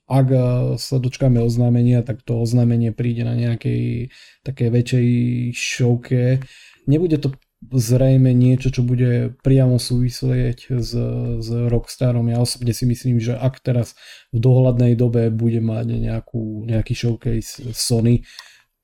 [0.07, 0.27] ak
[0.79, 4.09] sa dočkáme oznámenia, tak to oznámenie príde na nejakej
[4.41, 5.07] takej väčšej
[5.53, 6.41] šovke.
[6.87, 7.35] Nebude to
[7.67, 10.91] zrejme niečo, čo bude priamo súvislieť s,
[11.41, 12.29] s Rockstarom.
[12.29, 13.97] Ja osobne si myslím, že ak teraz
[14.31, 18.23] v dohľadnej dobe bude mať nejakú, nejaký showcase Sony,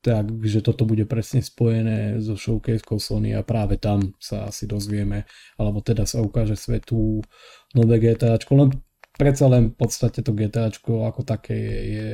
[0.04, 5.24] takže toto bude presne spojené so showcasekou Sony a práve tam sa asi dozvieme,
[5.56, 7.24] alebo teda sa ukáže svetu
[7.72, 8.52] nové GTAčko.
[8.52, 8.68] Len
[9.16, 12.10] predsa len v podstate to GTAčko ako také je, je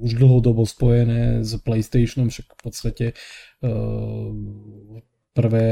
[0.00, 4.32] už dlhodobo spojené s PlayStationom, však v podstate uh,
[5.36, 5.66] prvé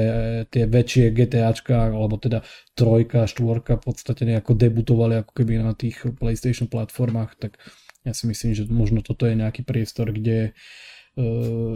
[0.52, 2.44] tie väčšie GTAčka, alebo teda
[2.76, 7.56] trojka, štvorka v podstate nejako debutovali ako keby na tých PlayStation platformách, tak
[8.04, 10.90] ja si myslím, že možno toto je nejaký priestor, kde uh,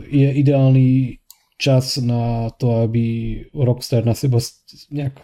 [0.06, 1.20] je ideálny
[1.56, 3.04] čas na to, aby
[3.52, 4.40] Rockstar na seba
[4.92, 5.16] nejak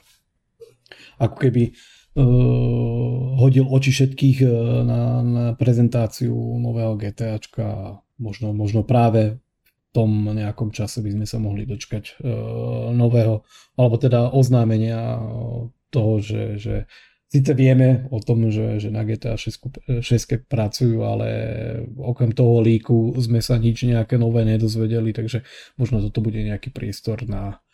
[1.20, 9.38] ako keby uh, hodil oči všetkých uh, na, na prezentáciu nového GTAčka možno, možno práve
[9.38, 13.44] v tom nejakom čase by sme sa mohli dočkať uh, nového,
[13.76, 15.20] alebo teda oznámenia
[15.92, 16.74] toho, že, že
[17.32, 21.28] Sice vieme o tom, že, že na GTA 6, 6 pracujú, ale
[21.96, 25.40] okrem toho líku sme sa nič nejaké nové nedozvedeli, takže
[25.80, 27.64] možno toto bude nejaký priestor na,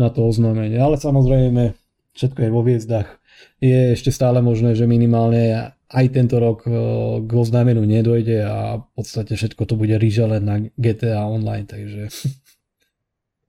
[0.00, 0.80] na to oznámenie.
[0.80, 1.76] Ale samozrejme,
[2.16, 3.20] všetko je vo hviezdach.
[3.60, 6.72] Je ešte stále možné, že minimálne aj tento rok e,
[7.20, 12.08] k oznámeniu nedojde a v podstate všetko to bude ríža len na GTA Online, takže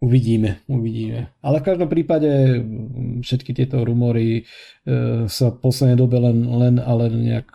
[0.04, 1.32] uvidíme, uvidíme.
[1.40, 2.60] Ale v každom prípade
[3.24, 4.44] všetky tieto rumory e,
[5.32, 7.48] sa v poslednej dobe len, len ale nejak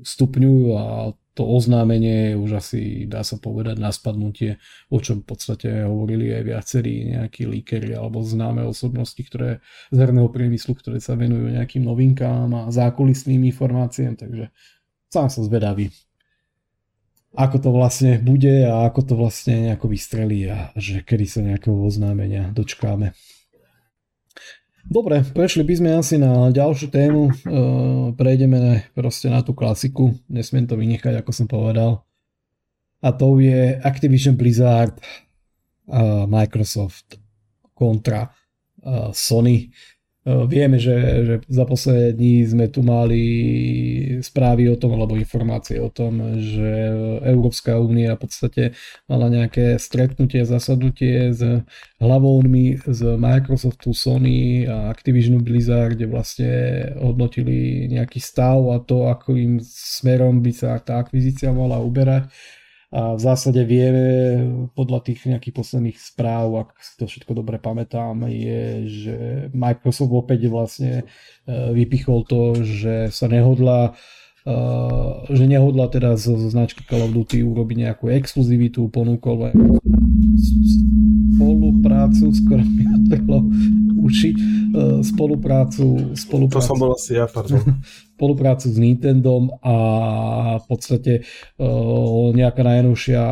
[0.00, 5.34] stupňujú a to oznámenie je už asi, dá sa povedať, na spadnutie, o čom v
[5.34, 9.58] podstate hovorili aj viacerí nejakí líkery alebo známe osobnosti, ktoré
[9.90, 14.54] z herného priemyslu, ktoré sa venujú nejakým novinkám a zákulisným informáciám, takže
[15.10, 15.90] sám som zvedavý,
[17.34, 21.74] ako to vlastne bude a ako to vlastne nejako vystrelí a že kedy sa nejakého
[21.74, 23.10] oznámenia dočkáme.
[24.84, 27.22] Dobre, prešli by sme asi na ďalšiu tému.
[27.26, 27.32] E,
[28.14, 30.12] prejdeme proste na tú klasiku.
[30.28, 32.04] Nesmiem to vynechať, ako som povedal.
[33.00, 34.96] A to je Activision Blizzard,
[36.28, 37.20] Microsoft
[37.76, 38.32] kontra
[39.12, 39.68] Sony.
[40.24, 43.22] Eh, vieme, že, že za posledné dní sme tu mali
[44.24, 46.64] správy o tom, alebo informácie o tom, že
[47.28, 48.62] Európska únia v podstate
[49.04, 51.44] mala nejaké stretnutie, zasadnutie s
[52.00, 56.52] hlavovmi z Microsoftu, Sony a Activision Blizzard, kde vlastne
[57.04, 62.32] hodnotili nejaký stav a to, ako im smerom by sa tá akvizícia mala uberať
[62.94, 64.06] a v zásade vieme
[64.78, 69.16] podľa tých nejakých posledných správ, ak si to všetko dobre pamätám, je, že
[69.50, 71.04] Microsoft opäť vlastne e,
[71.74, 73.98] vypichol to, že sa nehodla
[74.46, 74.54] e,
[75.26, 79.50] že nehodla teda z značky Call of Duty urobiť nejakú exkluzivitu, ponúkol
[81.34, 82.86] spoluprácu, skoro mi
[84.04, 84.38] uši, e,
[85.00, 86.60] spoluprácu, spoluprácu.
[86.60, 87.64] To som bol asi ja, pardon.
[88.14, 89.76] spoluprácu s Nintendom a
[90.62, 91.12] v podstate
[91.58, 93.22] uh, nejaká najnovšia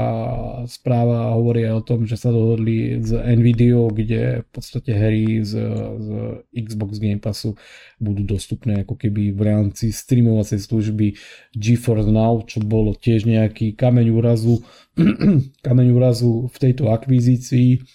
[0.67, 5.55] správa hovorí aj o tom, že sa dohodli z Nvidia, kde v podstate hry z,
[6.03, 6.09] z
[6.51, 7.55] Xbox Game Passu
[8.03, 11.15] budú dostupné ako keby v rámci streamovacej služby
[11.55, 14.67] GeForce Now, čo bolo tiež nejaký kameň úrazu,
[15.67, 17.87] kameň úrazu v tejto akvizícii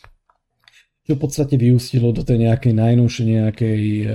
[1.07, 4.11] čo v podstate vyústilo do tej nejakej najnovšej nejakej uh,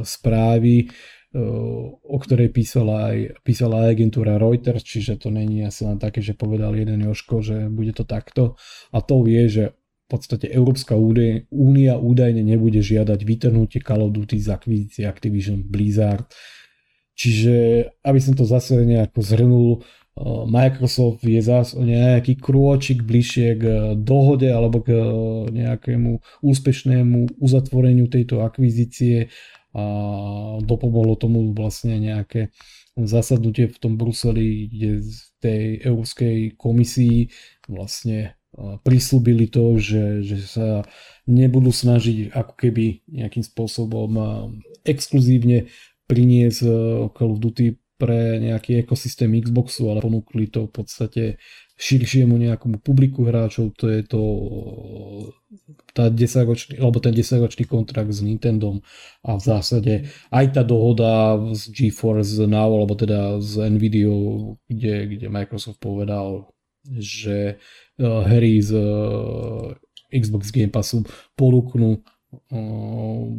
[0.00, 0.88] správy,
[1.32, 6.36] o ktorej písala aj, písala aj agentúra Reuters, čiže to není asi len také, že
[6.36, 8.60] povedal jeden Joško, že bude to takto.
[8.92, 14.36] A to je, že v podstate Európska únia údajne nebude žiadať vytrhnutie Call of Duty
[14.44, 16.28] z akvizície Activision Blizzard.
[17.16, 19.70] Čiže, aby som to zase nejako zhrnul,
[20.46, 23.64] Microsoft je zase nejaký krôčik bližšie k
[23.96, 24.92] dohode alebo k
[25.48, 29.32] nejakému úspešnému uzatvoreniu tejto akvizície.
[29.72, 29.84] A
[30.60, 32.52] dopomohlo tomu vlastne nejaké
[32.92, 37.32] zasadnutie v tom Bruseli, kde v tej Európskej komisii
[37.72, 38.36] vlastne
[38.84, 40.84] prislúbili to, že, že sa
[41.24, 44.12] nebudú snažiť ako keby nejakým spôsobom
[44.84, 45.72] exkluzívne
[46.04, 46.60] priniesť
[47.16, 51.22] Call of Duty pre nejaký ekosystém Xboxu, ale ponúkli to v podstate
[51.78, 54.22] širšiemu nejakomu publiku hráčov, to je to
[55.94, 58.82] tá 10 ročný, alebo ten 10 ročný kontrakt s Nintendom
[59.22, 59.94] a v zásade
[60.34, 64.10] aj tá dohoda z GeForce Now, alebo teda z Nvidia,
[64.66, 66.50] kde, kde Microsoft povedal,
[66.98, 67.62] že
[68.02, 69.78] uh, hry z uh,
[70.10, 71.06] Xbox Game Passu
[71.38, 72.02] ponúknú
[72.50, 73.30] uh,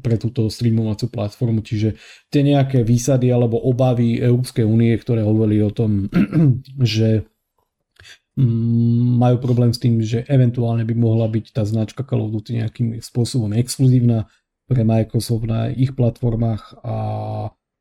[0.00, 2.00] pre túto streamovaciu platformu, čiže
[2.32, 6.08] tie nejaké výsady alebo obavy Európskej únie, ktoré hovorili o tom,
[6.80, 7.28] že
[8.40, 12.64] mm, majú problém s tým, že eventuálne by mohla byť tá značka Call of Duty
[12.64, 14.26] nejakým spôsobom exkluzívna
[14.64, 16.96] pre Microsoft na ich platformách a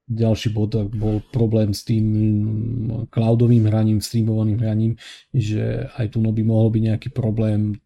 [0.03, 2.05] ďalší bod bol problém s tým
[3.07, 4.93] cloudovým hraním, streamovaným hraním,
[5.31, 7.79] že aj tu by mohol byť nejaký problém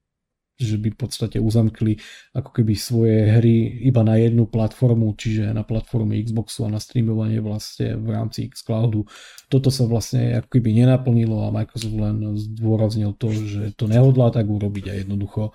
[0.58, 2.02] že by v podstate uzamkli
[2.34, 7.38] ako keby svoje hry iba na jednu platformu, čiže na platforme Xboxu a na streamovanie
[7.40, 9.06] vlastne v rámci Xcloudu.
[9.48, 14.50] Toto sa vlastne ako keby nenaplnilo a Microsoft len zdôraznil to, že to nehodlá tak
[14.50, 15.54] urobiť a jednoducho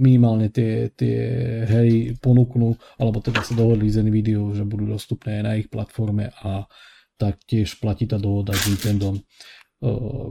[0.00, 1.18] minimálne tie, tie
[1.68, 6.32] hry ponúknú, alebo teda sa dohodli z Nvidia, že budú dostupné aj na ich platforme
[6.42, 6.66] a
[7.20, 9.12] taktiež platí tá dohoda s Nintendo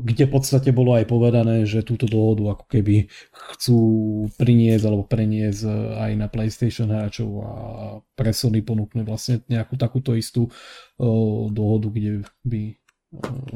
[0.05, 3.79] kde v podstate bolo aj povedané, že túto dohodu ako keby chcú
[4.37, 5.61] priniesť alebo preniesť
[5.97, 7.51] aj na PlayStation hráčov a
[8.13, 10.53] pre Sony ponúkne vlastne nejakú takúto istú
[11.49, 12.77] dohodu, kde by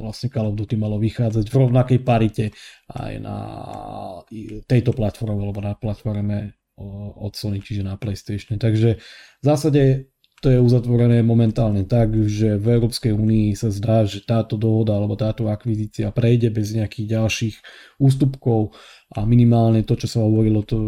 [0.02, 2.50] vlastne Call of Duty malo vychádzať v rovnakej parite
[2.90, 3.38] aj na
[4.66, 6.58] tejto platforme alebo na platforme
[7.22, 8.58] od Sony, čiže na PlayStation.
[8.58, 10.10] Takže v zásade
[10.44, 15.16] to je uzatvorené momentálne tak, že v Európskej únii sa zdá, že táto dohoda alebo
[15.16, 17.56] táto akvizícia prejde bez nejakých ďalších
[17.96, 18.76] ústupkov.
[19.14, 20.82] A minimálne to, čo sa hovorilo, to,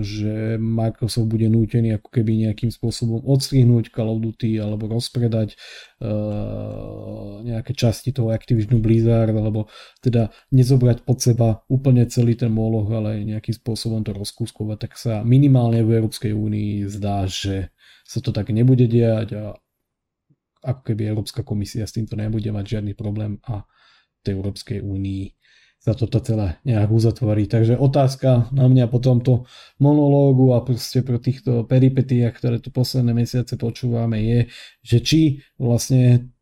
[0.00, 5.52] že Microsoft bude nútený ako keby nejakým spôsobom odstrihnúť Call of Duty alebo rozpredať
[6.00, 9.68] uh, nejaké časti toho Activision Blizzard alebo
[10.00, 15.20] teda nezobrať pod seba úplne celý ten moloch, ale nejakým spôsobom to rozkúskovať, tak sa
[15.20, 17.68] minimálne v Európskej únii zdá, že
[18.08, 19.44] sa to tak nebude diať a
[20.64, 23.68] ako keby Európska komisia s týmto nebude mať žiadny problém a
[24.18, 25.24] v tej Európskej únii
[25.78, 27.46] sa toto celé nejak uzatvorí.
[27.46, 29.46] Takže otázka na mňa po tomto
[29.78, 34.40] monológu a proste pro týchto peripetiách, ktoré tu posledné mesiace počúvame, je,
[34.82, 35.20] že či
[35.54, 36.34] vlastne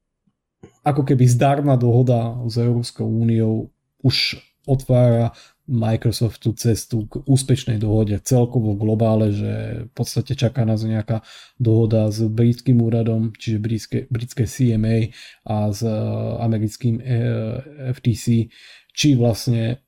[0.86, 3.68] ako keby zdarná dohoda s Európskou úniou
[4.00, 5.36] už otvára
[5.66, 9.52] Microsoftu cestu k úspešnej dohode celkovo globále, že
[9.90, 11.26] v podstate čaká nás nejaká
[11.58, 15.10] dohoda s britským úradom, čiže britské, britské CMA
[15.42, 15.92] a s eh,
[16.38, 18.46] americkým eh, FTC,
[18.94, 19.82] či vlastne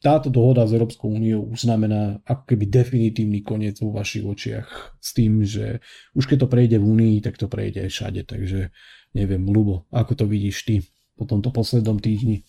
[0.00, 5.12] táto dohoda s Európskou úniou už znamená ako keby definitívny koniec vo vašich očiach s
[5.12, 5.84] tým, že
[6.16, 8.72] už keď to prejde v únii, tak to prejde aj všade, takže
[9.12, 10.74] neviem, Lubo, ako to vidíš ty
[11.20, 12.40] po tomto poslednom týždni?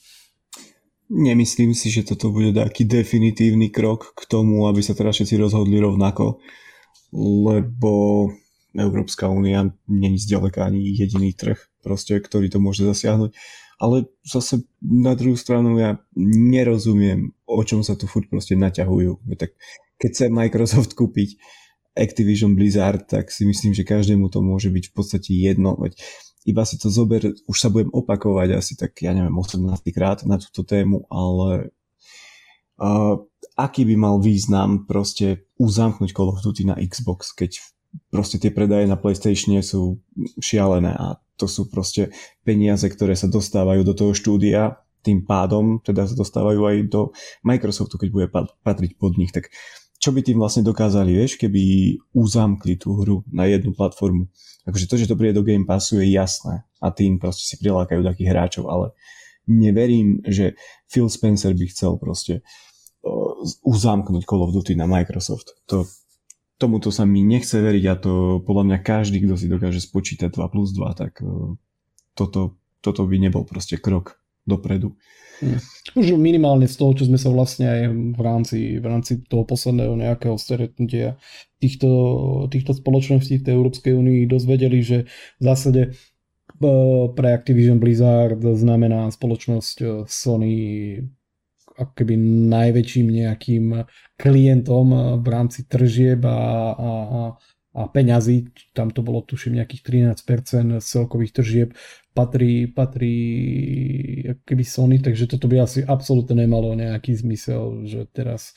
[1.12, 5.76] Nemyslím si, že toto bude taký definitívny krok k tomu, aby sa teraz všetci rozhodli
[5.76, 6.40] rovnako,
[7.12, 7.92] lebo
[8.72, 13.36] Európska únia není zďaleka ani jediný trh, proste, ktorý to môže zasiahnuť.
[13.82, 19.26] Ale zase na druhú stranu ja nerozumiem, o čom sa tu furt proste naťahujú.
[19.36, 19.52] Tak
[20.00, 21.36] keď chce Microsoft kúpiť
[21.92, 25.76] Activision Blizzard, tak si myslím, že každému to môže byť v podstate jedno.
[25.76, 26.00] Veď
[26.46, 29.62] iba si to zober, už sa budem opakovať asi tak, ja neviem, 18
[29.94, 31.70] krát na túto tému, ale
[32.82, 33.22] uh,
[33.58, 37.62] aký by mal význam proste uzamknúť Call of Duty na Xbox, keď
[38.10, 40.02] proste tie predaje na PlayStation sú
[40.42, 42.14] šialené a to sú proste
[42.46, 47.02] peniaze, ktoré sa dostávajú do toho štúdia, tým pádom teda sa dostávajú aj do
[47.42, 48.28] Microsoftu, keď bude
[48.62, 49.50] patriť pod nich, tak
[50.02, 51.62] čo by tým vlastne dokázali, vieš, keby
[52.18, 54.26] uzamkli tú hru na jednu platformu
[54.66, 58.06] akože to, že to príde do Game Passu je jasné a tým proste si prilákajú
[58.06, 58.94] takých hráčov, ale
[59.50, 62.46] neverím, že Phil Spencer by chcel proste
[63.66, 65.58] uzamknúť Call of Duty na Microsoft.
[65.74, 65.90] To,
[66.62, 68.14] tomuto sa mi nechce veriť a to
[68.46, 71.18] podľa mňa každý, kto si dokáže spočítať 2 plus 2, tak
[72.14, 74.96] toto, toto by nebol proste krok dopredu.
[75.42, 75.58] Hm.
[75.98, 77.82] Už minimálne z toho, čo sme sa vlastne aj
[78.14, 81.18] v rámci, v rámci toho posledného nejakého stretnutia
[81.58, 81.90] týchto,
[82.54, 85.10] týchto spoločností v tej Európskej únii dozvedeli, že
[85.42, 85.90] v zásade e,
[87.18, 90.54] pre Activision Blizzard znamená spoločnosť e, Sony
[91.72, 92.14] ako keby
[92.52, 93.66] najväčším nejakým
[94.20, 96.38] klientom v rámci tržieb a,
[96.78, 97.22] a, a
[97.72, 101.70] a peňazí, tam to bolo tuším nejakých 13% z celkových tržieb,
[102.12, 103.16] patrí, patrí
[104.44, 108.52] keby Sony, takže toto by asi absolútne nemalo nejaký zmysel, že teraz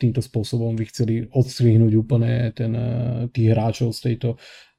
[0.00, 4.28] týmto spôsobom by chceli odstrihnúť úplne ten, eh, tých hráčov z tejto,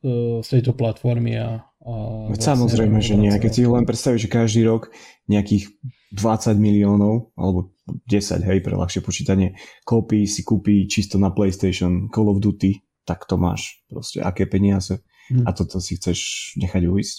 [0.05, 1.93] eh, z tejto platformy a, a
[2.33, 3.33] vlastne Samozrejme, že nie.
[3.33, 4.93] Keď si len predstavíš, že každý rok
[5.29, 5.73] nejakých
[6.13, 7.73] 20 miliónov alebo
[8.09, 13.23] 10, hej, pre ľahšie počítanie, kópí si kúpi čisto na PlayStation Call of Duty, tak
[13.23, 13.79] to máš.
[13.87, 14.99] Proste aké peniaze
[15.31, 15.47] hmm.
[15.47, 17.17] a toto si chceš nechať uísť.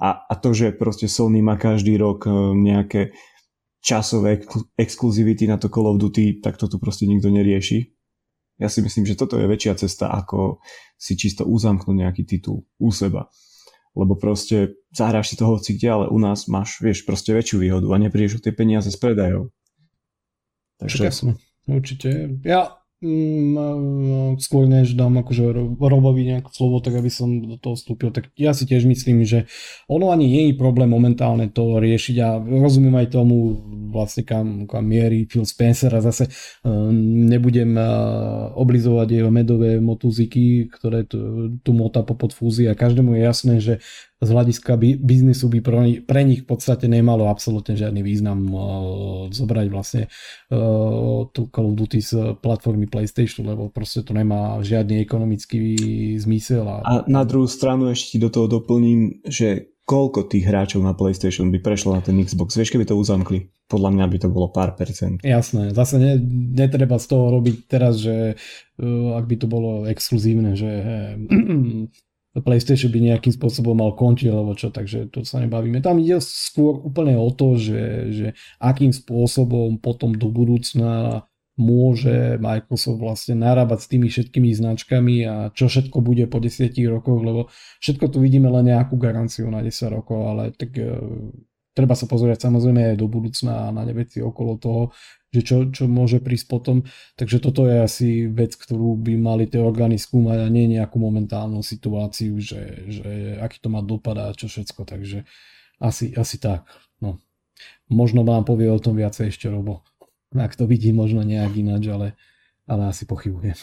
[0.00, 3.16] A, a to, že proste Sony má každý rok e, nejaké
[3.80, 4.44] časové
[4.76, 7.92] exkluzivity na to Call of Duty, tak to tu proste nikto nerieši.
[8.56, 10.64] Ja si myslím, že toto je väčšia cesta, ako
[10.96, 13.28] si čisto uzamknúť nejaký titul u seba.
[13.96, 17.88] Lebo proste zahráš si to hoci kde, ale u nás máš, vieš, proste väčšiu výhodu
[17.88, 19.52] a neprídeš o tie peniaze s predajov.
[20.80, 21.08] Takže...
[21.68, 22.08] Určite.
[22.44, 22.85] Ja Mm,
[24.40, 28.56] skôr než dám akože Robovi nejaké slovo, tak aby som do toho vstúpil, tak ja
[28.56, 29.44] si tiež myslím, že
[29.84, 33.60] ono ani nie je problém momentálne to riešiť a rozumiem aj tomu
[33.92, 36.88] vlastne kam, kam mierí Phil Spencer a zase uh,
[37.28, 43.20] nebudem uh, oblizovať jeho medové motúziky, ktoré tu, tu mota po podfúzii a každému je
[43.20, 43.74] jasné, že
[44.16, 45.60] z hľadiska biznisu by
[46.00, 48.62] pre nich v podstate nemalo absolútne žiadny význam uh,
[49.28, 50.02] zobrať vlastne
[50.48, 55.76] uh, tú Call of Duty z platformy PlayStation, lebo proste to nemá žiadny ekonomický
[56.16, 56.64] zmysel.
[56.64, 61.52] A, a na druhú stranu ešte do toho doplním, že koľko tých hráčov na PlayStation
[61.52, 62.58] by prešlo na ten Xbox.
[62.58, 63.52] Vieš, keby to uzamkli?
[63.70, 65.22] Podľa mňa by to bolo pár percent.
[65.22, 66.18] Jasné, zase ne,
[66.56, 71.86] netreba z toho robiť teraz, že uh, ak by to bolo exkluzívne, že uh,
[72.44, 75.80] PlayStation by nejakým spôsobom mal končiť, alebo čo, takže to sa nebavíme.
[75.80, 77.82] Tam ide skôr úplne o to, že,
[78.12, 78.26] že
[78.60, 81.24] akým spôsobom potom do budúcna
[81.56, 87.20] môže Microsoft vlastne narábať s tými všetkými značkami a čo všetko bude po 10 rokoch,
[87.24, 87.40] lebo
[87.80, 91.00] všetko tu vidíme len nejakú garanciu na 10 rokov, ale tak e,
[91.72, 94.82] treba sa pozrieť samozrejme aj do budúcna a na veci okolo toho,
[95.36, 96.88] že čo, čo môže prísť potom.
[97.20, 101.60] Takže toto je asi vec, ktorú by mali tie orgány skúmať a nie nejakú momentálnu
[101.60, 104.88] situáciu, že, že aký to má dopad a čo všetko.
[104.88, 105.28] Takže
[105.76, 106.64] asi, asi tak.
[107.04, 107.20] No.
[107.92, 109.84] Možno vám povie o tom viacej ešte Robo.
[110.32, 112.08] Ak to vidí možno nejak ináč, ale,
[112.64, 113.56] ale asi pochybujem.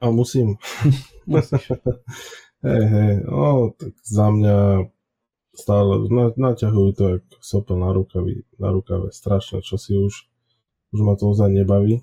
[0.00, 0.56] A musím.
[2.64, 4.88] hej, hej, no, tak za mňa
[5.58, 6.06] stále
[6.38, 9.10] naťahujú to jak sopel na, rukavi, na rukave.
[9.10, 10.27] Strašné, čo si už
[10.92, 12.00] už ma to ozaj nebaví.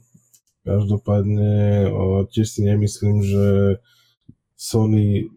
[0.66, 1.86] Každopádne
[2.34, 3.46] tiež si nemyslím, že
[4.58, 5.30] Sony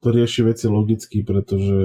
[0.00, 1.76] to rieši veci logicky, pretože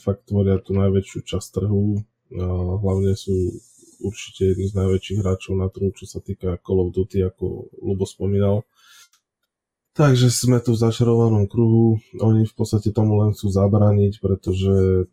[0.00, 2.00] fakt tvoria tú najväčšiu časť trhu.
[2.40, 2.44] A
[2.80, 3.60] hlavne sú
[4.00, 8.08] určite jedni z najväčších hráčov na trhu, čo sa týka Call of Duty, ako Lubo
[8.08, 8.64] spomínal.
[9.94, 12.00] Takže sme tu v začarovanom kruhu.
[12.24, 15.06] Oni v podstate tomu len chcú zabrániť, pretože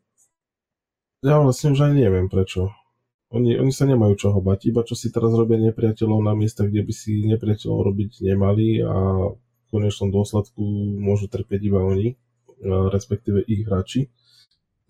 [1.22, 2.72] ja vlastne už ani neviem prečo.
[3.32, 6.84] Oni, oni sa nemajú čoho bať, iba čo si teraz robia nepriateľov na miestach, kde
[6.84, 10.59] by si nepriateľov robiť nemali a v konečnom dôsledku
[10.99, 12.19] môžu trpieť iba oni,
[12.91, 14.11] respektíve ich hráči.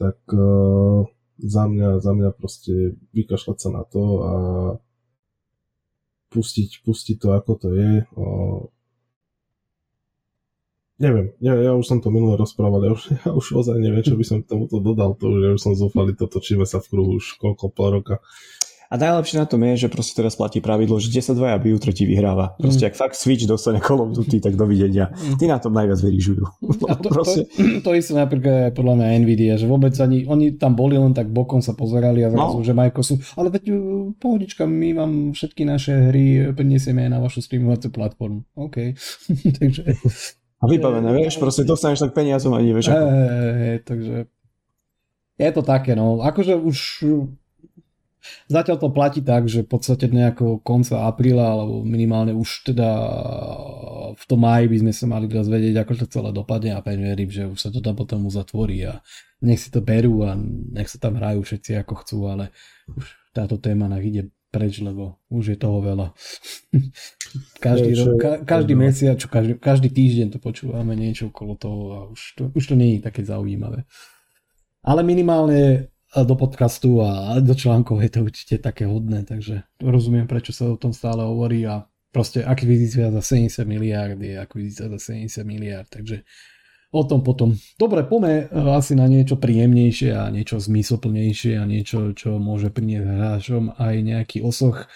[0.02, 1.06] Tak uh,
[1.38, 4.34] za mňa, za mňa proste vykašľať sa na to a
[6.34, 7.92] pustiť, pustiť to ako to je.
[8.18, 8.66] Uh,
[11.02, 14.14] Neviem, ja, ja už som to minule rozprával, ja už, ja už ozaj neviem, čo
[14.14, 16.94] by som k tomuto dodal, to už, ja už som zúfali, to točíme sa v
[16.94, 18.22] kruhu už koľko, pol roka.
[18.92, 22.04] A najlepšie na tom je, že proste teraz platí pravidlo, že 10 dvaja by tretí
[22.04, 22.60] vyhráva.
[22.60, 22.88] Proste mm.
[22.92, 25.16] ak fakt Switch dostane Call of Duty, tak dovidenia.
[25.16, 25.40] Mm.
[25.40, 26.44] Tí na tom najviac vyrižujú.
[26.92, 27.48] A to, proste...
[27.56, 31.32] to, to isté napríklad podľa mňa Nvidia, že vôbec ani, oni tam boli len tak
[31.32, 32.68] bokom sa pozerali a zrazu, no.
[32.68, 37.40] že Microsoft, ale veď uh, pohodička, my vám všetky naše hry prinesieme aj na vašu
[37.48, 38.44] streamovaciu platformu.
[38.60, 38.92] OK.
[39.64, 39.88] Takže
[40.62, 43.06] a vybavené, vieš, proste dostaneš tak peniazom a nevieš ako.
[43.10, 44.30] Hey, takže
[45.42, 46.22] je to také, no.
[46.22, 46.78] Akože už
[48.46, 52.90] zatiaľ to platí tak, že v podstate nejakého konca apríla, alebo minimálne už teda
[54.14, 57.34] v tom máji by sme sa mali dozvedieť, ako to celé dopadne a pevne verím,
[57.34, 59.02] že už sa to tam potom uzatvorí a
[59.42, 60.38] nech si to berú a
[60.78, 62.54] nech sa tam hrajú všetci ako chcú, ale
[62.94, 66.12] už táto téma nech ide preč, lebo už je toho veľa.
[67.66, 72.00] každý, rok, ka, každý mesiac, čo každý, každý týždeň to počúvame niečo okolo toho a
[72.12, 73.88] už to, už to nie je také zaujímavé.
[74.84, 80.52] Ale minimálne do podcastu a do článkov je to určite také hodné, takže rozumiem, prečo
[80.52, 85.48] sa o tom stále hovorí a proste akvizícia za 70 miliard je akvizícia za 70
[85.48, 86.28] miliard, takže
[86.92, 87.56] o tom potom.
[87.80, 93.08] Dobre, poďme e, asi na niečo príjemnejšie a niečo zmysloplnejšie a niečo, čo môže priniesť
[93.08, 94.92] hráčom aj nejaký osoch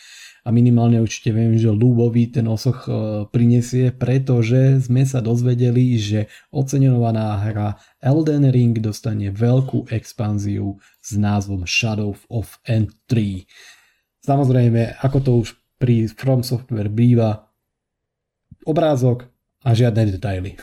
[0.46, 6.30] a minimálne určite viem, že Lubovi ten osoch e, prinesie, pretože sme sa dozvedeli, že
[6.54, 13.42] oceňovaná hra Elden Ring dostane veľkú expanziu s názvom Shadow of N3.
[14.22, 17.50] Samozrejme, ako to už pri From Software býva,
[18.70, 19.26] obrázok
[19.66, 20.62] a žiadne detaily.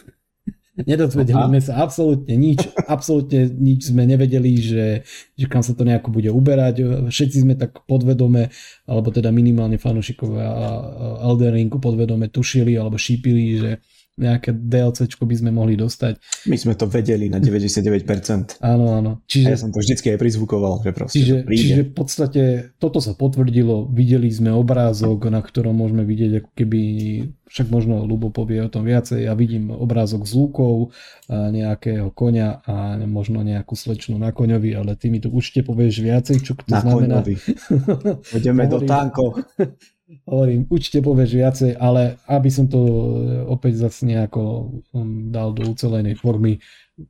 [0.73, 5.05] Nedozvedeli sme sa absolútne nič, absolútne nič sme nevedeli, že,
[5.37, 6.81] že kam sa to nejako bude uberať.
[7.13, 8.49] Všetci sme tak podvedome,
[8.89, 10.49] alebo teda minimálne fanúšikovia
[11.21, 13.71] Elden Ringu podvedome tušili alebo šípili, že
[14.21, 16.21] nejaké DLCčko by sme mohli dostať.
[16.45, 18.61] My sme to vedeli na 99%.
[18.61, 19.13] áno, áno.
[19.25, 21.63] Čiže, a ja som to vždycky aj prizvukoval, že proste čiže, to príde.
[21.65, 22.43] Čiže v podstate
[22.77, 26.83] toto sa potvrdilo, videli sme obrázok, na ktorom môžeme vidieť ako keby,
[27.49, 30.93] však možno Lubo povie o tom viacej, ja vidím obrázok z lúkov,
[31.33, 36.37] nejakého konia a možno nejakú slečnu na koňovi, ale ty mi to určite povieš viacej,
[36.45, 37.25] čo to na znamená.
[38.37, 39.41] Ideme do tankov.
[40.29, 42.81] Hovorím, určite povieš viacej, ale aby som to
[43.49, 46.61] opäť zase nejako um, dal do ucelenej formy,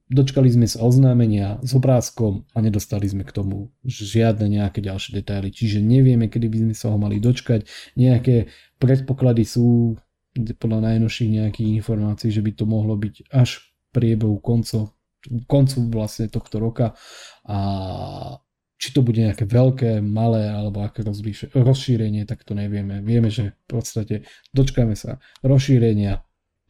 [0.06, 5.50] dočkali sme sa oznámenia s obrázkom a nedostali sme k tomu žiadne nejaké ďalšie detaily,
[5.50, 7.66] čiže nevieme, kedy by sme sa ho mali dočkať.
[7.98, 9.98] Nejaké predpoklady sú
[10.32, 14.96] podľa najnovších nejakých informácií, že by to mohlo byť až priebehu konco,
[15.50, 16.96] koncu vlastne tohto roka
[17.44, 17.58] a
[18.82, 21.06] či to bude nejaké veľké, malé alebo aké
[21.54, 22.98] rozšírenie, tak to nevieme.
[23.06, 26.18] Vieme, že v podstate dočkáme sa rozšírenia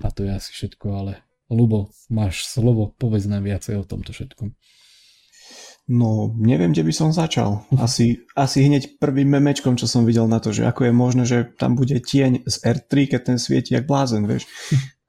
[0.05, 4.53] a to je asi všetko, ale Lubo, máš slovo, povedz nám viacej o tomto všetkom.
[5.89, 7.65] No, neviem, kde by som začal.
[7.81, 11.39] Asi, asi hneď prvým memečkom, čo som videl na to, že ako je možné, že
[11.57, 14.47] tam bude tieň z R3, keď ten svieti jak blázen, vieš.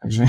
[0.01, 0.23] Takže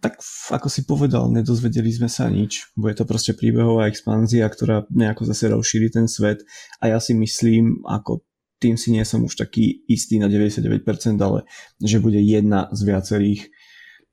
[0.00, 0.18] tak
[0.50, 2.72] ako si povedal, nedozvedeli sme sa nič.
[2.74, 6.42] Bude to proste príbehová expanzia, ktorá nejako zase rozšíri ten svet
[6.82, 8.22] a ja si myslím, ako
[8.62, 11.42] tým si nie som už taký istý na 99%, ale
[11.82, 13.42] že bude jedna z viacerých,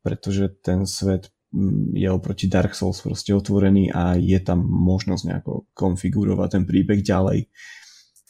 [0.01, 5.70] pretože ten svet mm, je oproti Dark Souls proste otvorený a je tam možnosť nejako
[5.78, 7.45] konfigurovať ten príbeh ďalej,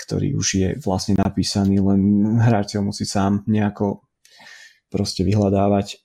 [0.04, 4.04] ktorý už je vlastne napísaný, len hráč ho musí sám nejako
[4.92, 6.04] proste vyhľadávať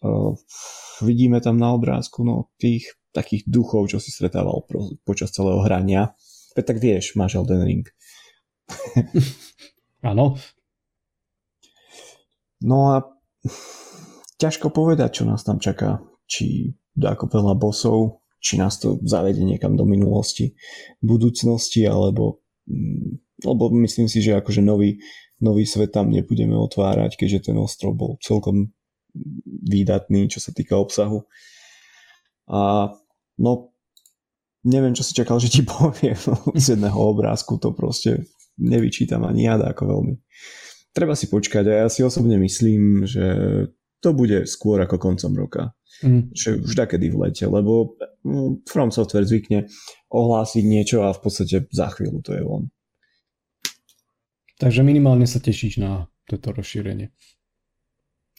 [1.04, 6.16] vidíme tam na obrázku no, tých takých duchov, čo si stretával pro, počas celého hrania.
[6.58, 7.86] Veď tak vieš, máš Elden Ring.
[10.10, 10.36] Áno.
[12.60, 13.04] no a
[14.40, 16.02] ťažko povedať, čo nás tam čaká.
[16.24, 20.56] Či ako veľa bosov, či nás to zavede niekam do minulosti,
[21.00, 25.02] budúcnosti, alebo mm, lebo myslím si, že akože nový,
[25.42, 28.70] nový svet tam nebudeme otvárať, keďže ten ostrov bol celkom
[29.46, 31.24] výdatný, čo sa týka obsahu.
[32.50, 32.90] A
[33.40, 33.52] no,
[34.66, 36.18] neviem, čo si čakal, že ti poviem
[36.56, 38.26] z jedného obrázku, to proste
[38.58, 40.14] nevyčítam ani ja ako veľmi.
[40.94, 43.26] Treba si počkať a ja si osobne myslím, že
[43.98, 45.62] to bude skôr ako koncom roka.
[46.02, 46.34] Mm.
[46.34, 47.94] Že už takedy v lete, lebo
[48.26, 49.70] no, From Software zvykne
[50.10, 52.68] ohlásiť niečo a v podstate za chvíľu to je von.
[54.58, 57.10] Takže minimálne sa tešíš na toto rozšírenie.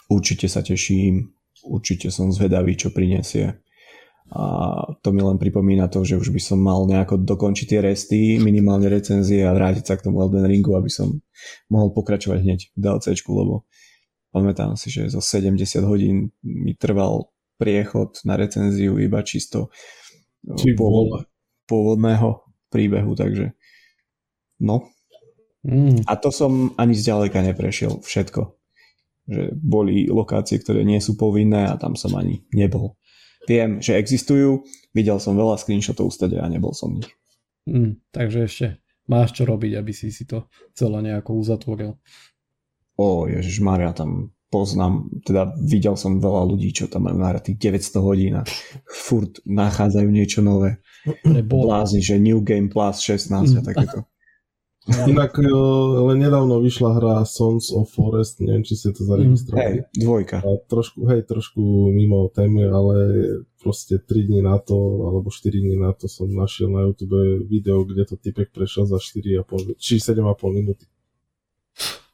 [0.05, 1.33] Určite sa teším,
[1.65, 3.57] určite som zvedavý, čo prinesie.
[4.33, 4.43] A
[5.05, 8.89] to mi len pripomína to, že už by som mal nejako dokončiť tie resty, minimálne
[8.89, 11.21] recenzie a vrátiť sa k tomu Elden Ringu, aby som
[11.69, 13.69] mohol pokračovať hneď v DLCčku, lebo
[14.33, 17.29] pamätám si, že zo 70 hodín mi trval
[17.61, 19.69] priechod na recenziu iba čisto
[20.73, 21.29] pôvod,
[21.69, 23.53] pôvodného príbehu, takže
[24.57, 24.89] no.
[25.61, 26.01] Mm.
[26.09, 28.64] A to som ani zďaleka neprešiel všetko
[29.25, 32.97] že boli lokácie, ktoré nie sú povinné a tam som ani nebol.
[33.45, 37.09] Viem, že existujú, videl som veľa screenshotov stade a nebol som nich.
[37.69, 38.67] Mm, takže ešte
[39.09, 41.97] máš čo robiť, aby si si to celé nejako uzatvoril.
[42.97, 48.07] O, Ježiš Maria, tam poznám, teda videl som veľa ľudí, čo tam majú nahratých 900
[48.07, 48.47] hodín a
[48.87, 50.79] furt nachádzajú niečo nové.
[51.25, 53.57] Blázni, že New Game Plus 16 mm.
[53.59, 53.97] a takéto.
[54.85, 55.49] Inak e,
[56.05, 59.81] len nedávno vyšla hra Sons of Forest, neviem, či ste to zaregistrovali.
[59.81, 60.45] Hej, dvojka.
[60.45, 62.95] A trošku, hej, trošku mimo témy, ale
[63.57, 64.77] proste 3 dní na to,
[65.09, 67.17] alebo 4 dní na to som našiel na YouTube
[67.49, 70.85] video, kde to typek prešiel za 4,5, či 7,5 minúty.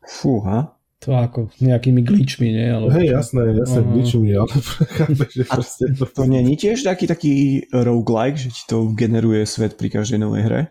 [0.08, 0.80] Fúha.
[1.02, 2.68] To ako nejakými glitchmi, nie?
[2.72, 2.88] Ale...
[2.94, 3.94] Hej, jasné, jasné, uh-huh.
[4.00, 4.54] glitchmi, ale
[5.36, 6.06] že proste to...
[6.08, 7.34] to nie je tiež taký, taký
[7.74, 10.62] roguelike, že ti to generuje svet pri každej novej hre?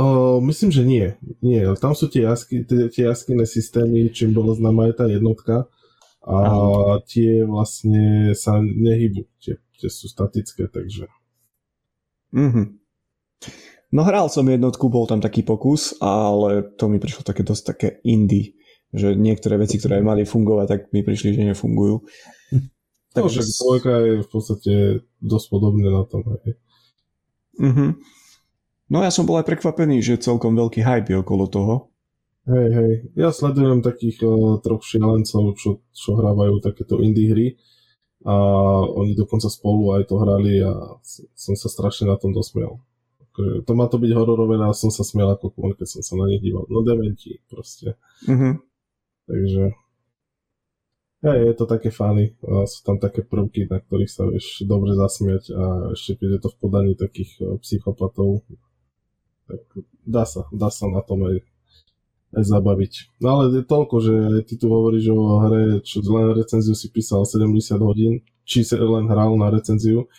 [0.00, 1.06] O, myslím, že nie.
[1.44, 1.60] nie.
[1.76, 5.68] Tam sú tie, jasky, tie, tie jaskyné systémy, čím bolo známa je tá jednotka
[6.22, 7.02] a Aha.
[7.04, 11.10] tie vlastne sa nehybu, tie, tie sú statické, takže...
[12.32, 12.66] Mm-hmm.
[13.92, 17.88] No hral som jednotku, bol tam taký pokus, ale to mi prišlo také dosť také
[18.08, 18.56] indie,
[18.88, 22.00] že niektoré veci, ktoré mali fungovať, tak mi prišli, že nefungujú.
[22.54, 22.64] Hm.
[23.12, 23.40] Takže...
[23.44, 24.72] No, však je v podstate
[25.20, 26.24] dosť podobné na tom.
[26.24, 26.56] Hej.
[27.60, 27.90] Mm-hmm.
[28.92, 31.74] No ja som bol aj prekvapený, že celkom veľký hype je okolo toho.
[32.44, 32.92] Hej, hej.
[33.16, 37.46] Ja sledujem takých uh, troch šialencov, čo, čo hrávajú takéto indie hry
[38.22, 38.34] a
[38.84, 41.00] oni dokonca spolu aj to hrali a
[41.32, 42.78] som sa strašne na tom dosmiel.
[43.32, 46.14] Akože, to má to byť hororové a som sa smiel ako kon, keď som sa
[46.20, 46.68] na nich díval.
[46.68, 47.96] No dementi proste.
[48.28, 48.52] Mm-hmm.
[49.26, 49.62] Takže
[51.22, 54.98] Hej, je to také fany, a sú tam také prvky, na ktorých sa vieš dobre
[54.98, 58.42] zasmiať a ešte keď je to v podaní takých e, psychopatov,
[59.46, 59.62] tak
[60.06, 61.42] dá sa, dá sa na tom aj,
[62.38, 62.92] aj zabaviť.
[63.22, 64.16] No ale je toľko, že
[64.48, 69.06] ty tu hovoríš o hre, čo len recenziu si písal 70 hodín, či si len
[69.06, 70.10] hral na recenziu,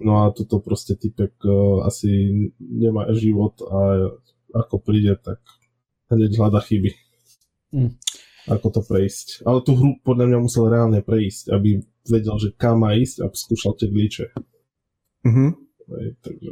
[0.00, 4.10] no a tuto proste typek uh, asi nemá život a
[4.50, 5.38] ako príde, tak
[6.10, 6.90] hneď hľada chyby.
[7.70, 7.94] Mm.
[8.50, 9.46] ako to prejsť.
[9.46, 11.78] Ale tú hru podľa mňa musel reálne prejsť, aby
[12.08, 14.34] vedel, že kam má ísť a skúšal tie glíče.
[15.22, 15.46] Mhm.
[15.90, 16.50] Hej, takže...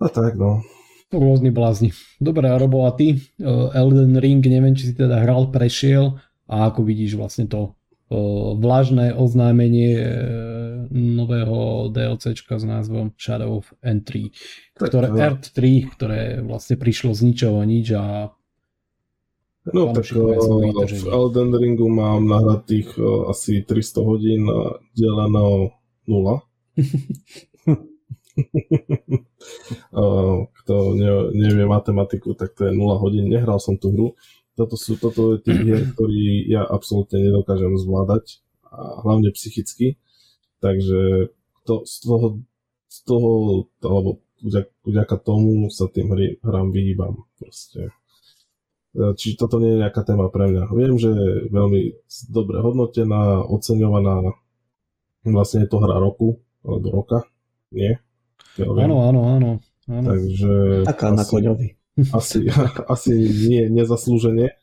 [0.00, 0.64] A tak, no.
[1.12, 1.92] Rôzny blázni.
[2.16, 3.20] Dobre, Robo, a ty?
[3.36, 6.16] Uh, Elden Ring, neviem, či si teda hral, prešiel
[6.48, 7.76] a ako vidíš vlastne to
[8.08, 10.06] uh, vlažné oznámenie uh,
[10.90, 14.32] nového DLCčka s názvom Shadow of N3,
[14.78, 18.32] ktoré, Earth 3, ktoré vlastne prišlo z ničoho nič a
[19.60, 22.96] No tak v Elden Ringu mám nahratých
[23.28, 25.76] asi 300 hodín a deleno
[26.08, 26.40] 0.
[30.60, 33.28] Kto ne, nevie matematiku, tak to je 0 hodín.
[33.28, 34.08] Nehral som tú hru.
[34.58, 39.98] Toto sú toto je tých hier, ktorý ja absolútne nedokážem zvládať, a hlavne psychicky.
[40.60, 41.32] Takže
[41.66, 42.26] to, z toho,
[42.86, 43.30] z toho
[43.82, 44.20] alebo
[44.84, 47.24] vďaka tomu sa tým hry, hrám vyhýbam.
[47.36, 47.92] Proste.
[48.90, 50.66] Čiže toto nie je nejaká téma pre mňa.
[50.74, 51.94] Viem, že je veľmi
[52.26, 54.34] dobre hodnotená, oceňovaná.
[55.22, 57.18] Vlastne je to hra roku, alebo roka,
[57.70, 58.02] nie?
[58.60, 59.50] Áno, áno, áno.
[59.88, 60.08] áno.
[60.10, 60.84] Takže...
[60.86, 61.76] Taká na koňovi.
[62.16, 62.48] Asi,
[62.94, 63.12] asi
[63.50, 64.56] nie nezaslúžene.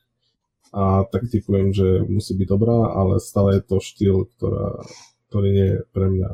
[0.74, 4.82] A tak typujem, že musí byť dobrá, ale stále je to štýl, ktorá,
[5.30, 6.32] ktorý nie je pre mňa.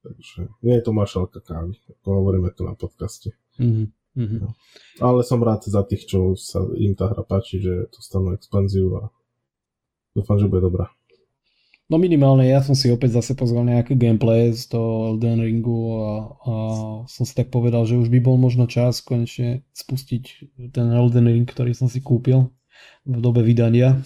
[0.00, 3.36] Takže nie je to mašalka kávy, ako hovoríme tu na podcaste.
[3.60, 4.40] Mm-hmm.
[4.42, 4.52] No.
[4.98, 8.90] Ale som rád za tých, čo sa im tá hra páči, že to stanú expanziu
[8.96, 9.02] a
[10.16, 10.90] dúfam, že bude dobrá.
[11.90, 16.10] No minimálne ja som si opäť zase pozrel nejaké gameplay z toho Elden Ringu a,
[16.22, 16.52] a
[17.10, 20.22] som si tak povedal, že už by bol možno čas konečne spustiť
[20.70, 22.46] ten Elden Ring, ktorý som si kúpil
[23.02, 23.98] v dobe vydania.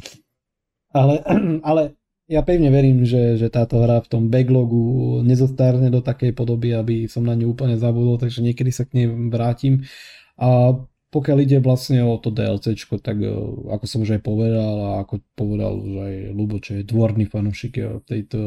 [0.98, 1.14] ale,
[1.62, 1.82] ale
[2.26, 7.06] ja pevne verím, že, že táto hra v tom backlogu nezostárne do takej podoby, aby
[7.06, 9.86] som na ňu úplne zabudol, takže niekedy sa k nej vrátim.
[10.34, 10.74] A
[11.10, 13.30] pokiaľ ide vlastne o to DLC, tak e,
[13.66, 17.74] ako som už aj povedal a ako povedal už aj Lubo, čo je dvorný fanúšik
[17.82, 18.40] e, tejto,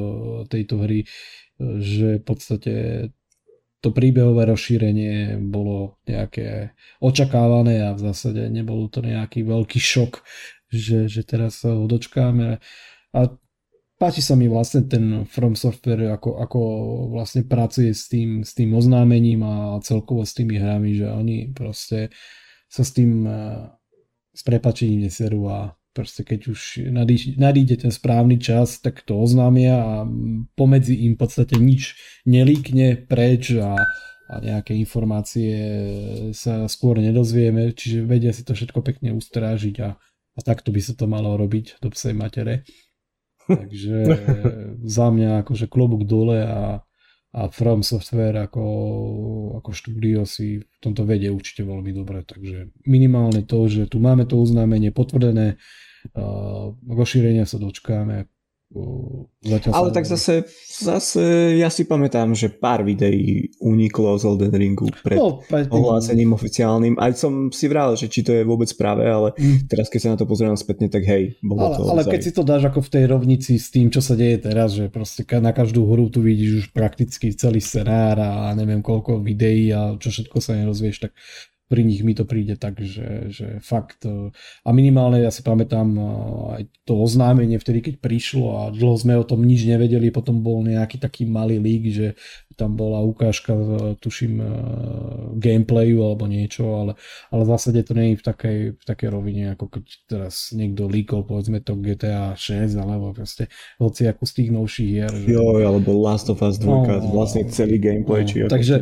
[0.47, 1.07] tejto hry, e,
[1.83, 2.73] že v podstate
[3.83, 6.71] to príbehové rozšírenie bolo nejaké
[7.03, 10.23] očakávané a v zásade nebol to nejaký veľký šok,
[10.71, 12.63] že, že teraz ho dočkáme.
[13.11, 13.19] A
[13.99, 16.59] páči sa mi vlastne ten From Software, ako, ako
[17.11, 22.07] vlastne pracuje s tým, s tým oznámením a celkovo s tými hrami, že oni proste
[22.73, 23.69] sa s tým eh,
[24.33, 26.89] s prepačením neserú a proste keď už
[27.37, 29.93] nadíde ten správny čas, tak to oznámia a
[30.57, 31.93] pomedzi im v podstate nič
[32.25, 33.77] nelíkne preč a,
[34.25, 35.53] a nejaké informácie
[36.33, 39.93] sa skôr nedozvieme, čiže vedia si to všetko pekne ustrážiť a,
[40.33, 42.65] a takto by sa to malo robiť do psej matere.
[43.45, 43.97] Takže
[44.97, 46.81] za mňa akože klobúk dole a
[47.33, 48.65] a From Software ako,
[49.57, 54.29] ako štúdio si v tomto vedie určite veľmi dobre, takže minimálne to, že tu máme
[54.29, 55.57] to oznámenie potvrdené,
[56.85, 58.29] rozšírenia sa dočkáme,
[59.43, 64.89] Zatiaľ Ale tak zase, zase ja si pamätám, že pár videí uniklo z Elden Ringu
[65.05, 66.97] pred no, ohlásením oficiálnym.
[66.97, 69.69] Aj som si vral, že či to je vôbec práve, ale mm.
[69.69, 71.81] teraz keď sa na to pozriem spätne, tak hej, bolo ale, to.
[71.85, 74.73] Ale keď si to dáš ako v tej rovnici s tým, čo sa deje teraz,
[74.73, 79.69] že proste na každú hru tu vidíš už prakticky celý scenár a neviem koľko videí
[79.69, 81.11] a čo všetko sa nerozvieš, tak
[81.73, 84.29] pri nich mi to príde tak, že, že fakt e,
[84.61, 86.01] a minimálne ja si pamätám e,
[86.61, 90.61] aj to oznámenie vtedy, keď prišlo a dlho sme o tom nič nevedeli, potom bol
[90.61, 92.07] nejaký taký malý lík, že
[92.55, 94.41] tam bola ukážka, e, tuším,
[95.37, 96.93] gameplayu alebo niečo, ale,
[97.29, 100.85] ale v zásade to nie je v takej, v takej rovine, ako keď teraz niekto
[100.87, 105.13] líkol, povedzme to GTA 6, alebo proste hoci ako z tých novších hier.
[105.13, 105.27] Že...
[105.27, 108.75] Jo, alebo Last of Us 2, no, vlastne celý gameplay, no, či ako takže.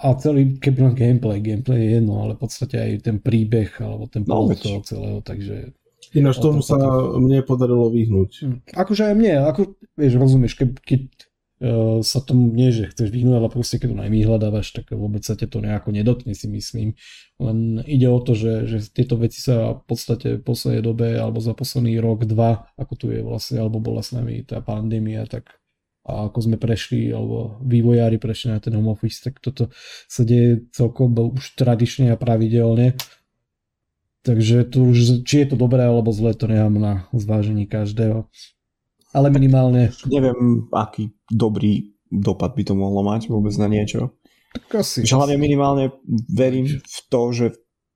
[0.00, 4.06] A celý, keby len gameplay, gameplay je jedno, ale v podstate aj ten príbeh alebo
[4.06, 5.74] ten no, toho celého, takže
[6.10, 6.74] Ináč tomu sa
[7.20, 8.30] mne podarilo vyhnúť.
[8.42, 8.56] Hm.
[8.74, 11.00] Akože aj mne, ako, vieš, rozumieš, keď, keď
[12.00, 15.46] sa tomu nie, že chceš vyhnúť, ale proste keď to najmýhľadávaš, tak vôbec sa ťa
[15.52, 16.96] to nejako nedotkne, si myslím.
[17.36, 21.36] Len ide o to, že, že tieto veci sa v podstate v poslednej dobe, alebo
[21.44, 25.60] za posledný rok, dva, ako tu je vlastne, alebo bola s nami tá pandémia, tak
[26.00, 29.68] a ako sme prešli, alebo vývojári prešli na ten home office, tak toto
[30.08, 32.96] sa deje celkom už tradične a pravidelne.
[34.24, 38.28] Takže tu už, či je to dobré alebo zlé, to nechám na zvážení každého.
[39.10, 39.90] Ale minimálne...
[40.06, 44.18] Neviem, aký dobrý dopad by to mohlo mať vôbec na niečo.
[44.50, 45.06] Tak asi.
[45.06, 45.94] Hlavne minimálne
[46.30, 47.46] verím v to, že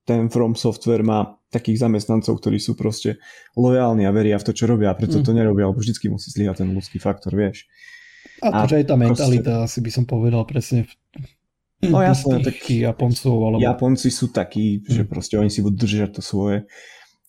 [0.06, 3.18] ten From Software má takých zamestnancov, ktorí sú proste
[3.54, 5.24] lojálni a veria v to, čo robia a preto mm.
[5.26, 7.66] to nerobia, lebo vždycky musí zlyhať ten ľudský faktor, vieš.
[8.42, 9.66] A to, že aj tá mentalita, proste...
[9.70, 10.92] asi by som povedal presne v
[11.84, 13.36] No jasné, tak Japoncov.
[13.44, 13.60] Alebo...
[13.60, 16.64] Japonci sú takí, že proste oni si budú držať to svoje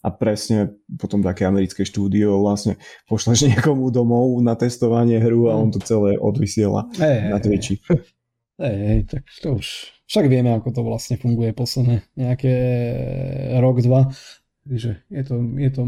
[0.06, 2.78] a presne potom také americké štúdio vlastne
[3.10, 7.82] pošleš niekomu domov na testovanie hru a on to celé odvysiela hey, na Twitchi.
[8.62, 12.54] Hej, hey, tak to už však vieme, ako to vlastne funguje posledné nejaké
[13.58, 14.14] rok, dva.
[14.66, 15.84] Takže je to, je to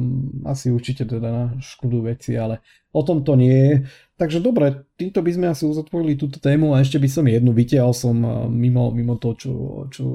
[0.46, 2.62] asi určite teda na škodu veci, ale
[2.94, 3.76] o tom to nie je.
[4.22, 7.94] Takže dobre, týmto by sme asi uzatvorili túto tému a ešte by som jednu vytiahol
[7.94, 8.14] som
[8.54, 9.54] mimo, mimo to, čo,
[9.90, 10.06] čo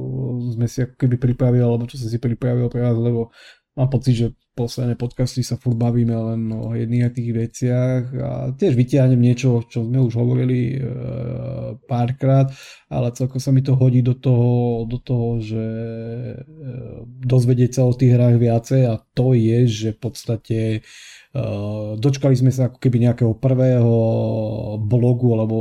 [0.54, 3.34] sme si ako keby pripravili, alebo čo som si pripravil pre vás, lebo
[3.72, 8.30] Mám pocit, že posledné podcasty sa furt bavíme len o jedných a tých veciach a
[8.52, 10.78] tiež vytiahnem niečo, čo sme už hovorili e,
[11.88, 12.52] párkrát,
[12.92, 16.36] ale celkom sa mi to hodí do toho, do toho že e,
[17.24, 20.80] dozvedieť sa o tých hrách viacej a to je, že v podstate e,
[21.96, 23.94] dočkali sme sa ako keby nejakého prvého
[24.84, 25.56] blogu alebo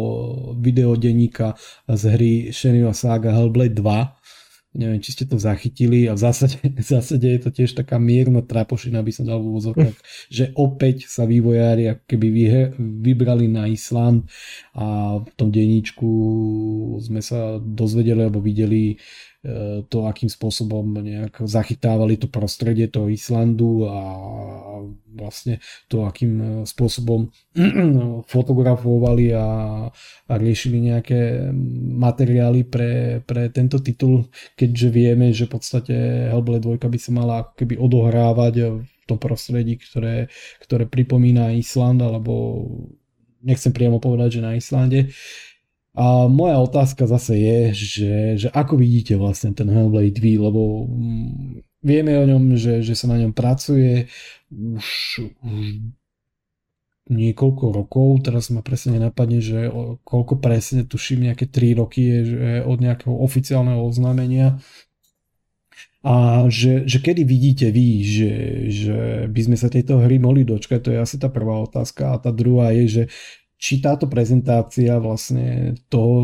[0.59, 1.55] videodenníka
[1.87, 4.20] z hry Shenmue Saga Hellblade 2
[4.71, 8.39] Neviem, či ste to zachytili a v zásade, v zásade je to tiež taká mierna
[8.39, 9.97] trapošina, by som dal v úvozovkách,
[10.31, 12.27] že opäť sa vývojári ako keby
[12.79, 14.31] vybrali na Island
[14.71, 16.07] a v tom denníčku
[17.03, 18.95] sme sa dozvedeli alebo videli
[19.41, 23.97] E, to, akým spôsobom nejak zachytávali to prostredie toho Islandu a
[25.21, 27.29] vlastne to, akým spôsobom
[28.33, 29.47] fotografovali a,
[30.27, 31.53] a riešili nejaké
[32.01, 34.25] materiály pre, pre tento titul,
[34.57, 35.93] keďže vieme, že v podstate
[36.33, 40.33] Hellblade 2 by sa mala keby odohrávať v tom prostredí, ktoré,
[40.65, 42.65] ktoré pripomína Island, alebo
[43.45, 45.13] nechcem priamo povedať, že na Islande.
[45.91, 51.70] A moja otázka zase je, že, že ako vidíte vlastne ten Hellblade 2, lebo mm,
[51.81, 54.07] vieme o ňom, že, že sa na ňom pracuje
[54.49, 54.87] už,
[55.41, 55.65] už
[57.11, 59.67] niekoľko rokov, teraz ma presne nenapadne, že
[60.05, 64.61] koľko presne, tuším nejaké 3 roky je že od nejakého oficiálneho oznámenia.
[66.01, 68.33] A že, že kedy vidíte vy, že,
[68.73, 72.17] že by sme sa tejto hry mohli dočkať, to je asi tá prvá otázka.
[72.17, 73.03] A tá druhá je, že
[73.61, 76.17] či táto prezentácia vlastne toho,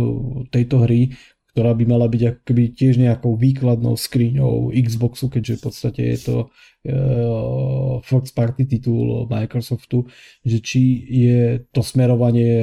[0.49, 1.13] tejto hry,
[1.57, 6.37] ktorá by mala byť akoby tiež nejakou výkladnou skriňou Xboxu, keďže v podstate je to
[6.45, 10.05] uh, first party titul Microsoftu,
[10.45, 12.53] že či je to smerovanie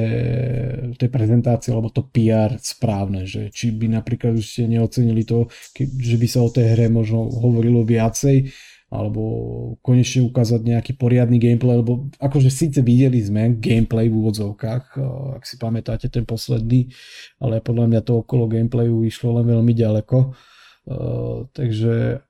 [0.95, 6.15] tej prezentácie alebo to PR správne, že či by napríklad už ste neocenili to, že
[6.15, 8.47] by sa o tej hre možno hovorilo viacej,
[8.95, 9.21] alebo
[9.83, 15.01] konečne ukázať nejaký poriadny gameplay, lebo akože síce videli sme gameplay v úvodzovkách, eh,
[15.35, 16.89] ak si pamätáte ten posledný,
[17.43, 20.17] ale podľa mňa to okolo gameplayu išlo len veľmi ďaleko.
[20.85, 22.23] Eh, takže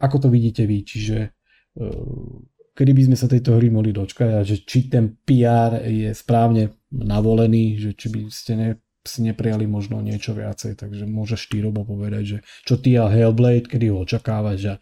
[0.00, 0.82] ako to vidíte vy?
[0.82, 2.36] Čiže eh,
[2.76, 6.76] kedy by sme sa tejto hry mohli dočkať a že či ten PR je správne
[6.92, 8.70] navolený, že či by ste ne,
[9.06, 13.70] si neprijali možno niečo viacej, takže môžeš ty Robo povedať, že čo ty a Hellblade,
[13.70, 14.74] kedy ho očakávaš a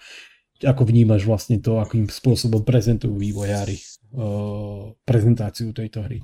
[0.63, 3.75] ako vnímaš vlastne to, akým spôsobom prezentujú vývojári
[4.15, 6.23] uh, prezentáciu tejto hry?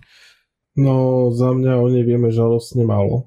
[0.79, 3.27] No, za mňa o nej vieme žalostne málo.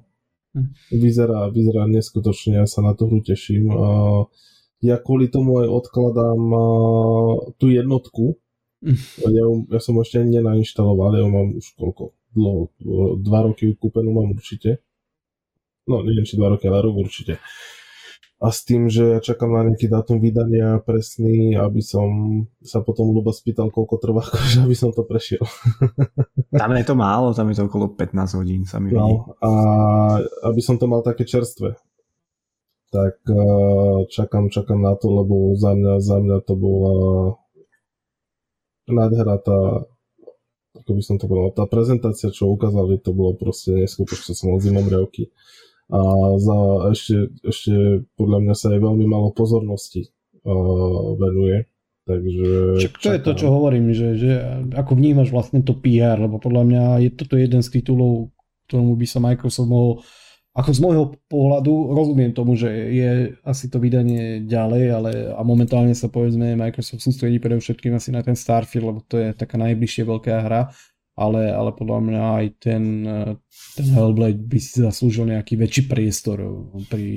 [0.56, 0.72] Hm.
[0.96, 3.68] Vyzerá, vyzerá neskutočne, ja sa na tú hru teším.
[3.68, 4.30] Uh,
[4.80, 8.40] ja kvôli tomu aj odkladám uh, tú jednotku.
[8.80, 9.00] Hm.
[9.28, 9.44] Ja,
[9.76, 12.16] ja som ešte nenainštaloval, ja mám už koľko?
[12.34, 12.74] Dlho,
[13.22, 14.82] dva roky kúpenú mám určite.
[15.84, 17.38] No, neviem, či dva roky, ale rok určite.
[17.38, 17.73] Uh,
[18.44, 22.08] a s tým, že ja čakám na nejaký dátum vydania presný, aby som
[22.60, 25.40] sa potom Luba spýtal, koľko trvá, akože aby som to prešiel.
[26.52, 29.50] tam je to málo, tam je to okolo 15 hodín sa mi no, A
[30.52, 31.72] aby som to mal také čerstvé.
[32.92, 36.94] Tak eh, čakám, čakám na to, lebo za mňa, za mňa to bola
[38.92, 39.88] nádhera tá
[40.74, 44.58] ako by som to povedal, tá prezentácia, čo ukázali, to bolo proste neskutočné, som mal
[44.58, 45.30] zimom riavky
[45.94, 46.00] a
[46.42, 46.58] za
[46.90, 47.16] ešte,
[47.46, 47.74] ešte
[48.18, 50.10] podľa mňa sa aj veľmi malo pozornosti
[50.42, 51.70] uh, venuje.
[52.04, 54.32] Takže Čak to je to, čo hovorím, že, že
[54.76, 58.28] ako vnímaš vlastne to PR, lebo podľa mňa je toto jeden z titulov,
[58.68, 60.04] ktorému by sa Microsoft mohol
[60.54, 65.98] ako z môjho pohľadu rozumiem tomu, že je asi to vydanie ďalej, ale a momentálne
[65.98, 70.34] sa povedzme Microsoft sústredí predovšetkým asi na ten Starfield, lebo to je taká najbližšia veľká
[70.46, 70.70] hra
[71.14, 72.82] ale, ale podľa mňa aj ten,
[73.78, 76.42] ten Hellblade by si zaslúžil nejaký väčší priestor
[76.90, 77.08] pri,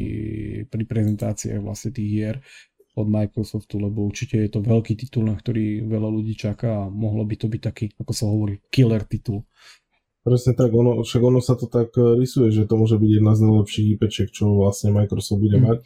[0.70, 2.36] pri prezentáciách vlastne tých hier
[2.98, 7.26] od Microsoftu, lebo určite je to veľký titul, na ktorý veľa ľudí čaká a mohlo
[7.26, 9.46] by to byť taký, ako sa hovorí, killer titul.
[10.26, 13.42] Presne tak, ono, však ono sa to tak rysuje, že to môže byť jedna z
[13.46, 15.66] najlepších IPčiek, čo vlastne Microsoft bude hmm.
[15.66, 15.78] mať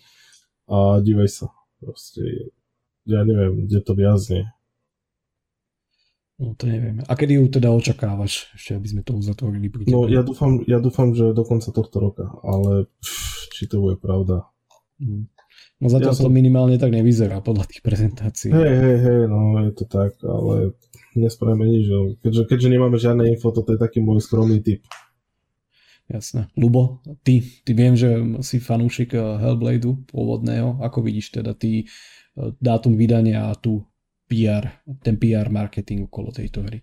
[0.71, 1.47] a dívaj sa,
[1.83, 2.55] proste,
[3.03, 4.55] ja neviem, kde to viazne
[6.41, 7.05] No to neviem.
[7.05, 9.69] A kedy ju teda očakávaš, ešte aby sme to uzatvorili?
[9.85, 14.01] No ja dúfam, ja dúfam, že do konca tohto roka, ale pff, či to bude
[14.01, 14.49] pravda.
[14.97, 15.29] Mm.
[15.77, 16.33] No zatiaľ ja to som...
[16.33, 18.49] minimálne tak nevyzerá podľa tých prezentácií.
[18.49, 20.73] Hej, hej, hej, no je to tak, ale
[21.13, 21.85] nespravíme nič.
[22.25, 24.81] Keďže, keďže nemáme žiadne info, toto je taký môj skromný typ.
[26.09, 26.49] Jasné.
[26.57, 28.09] Lubo, ty, ty viem, že
[28.43, 30.81] si fanúšik eh, Hellbladeu pôvodného.
[30.81, 33.85] Ako vidíš teda ty eh, dátum vydania a tu
[34.31, 36.79] PR, ten PR marketing okolo tejto hry?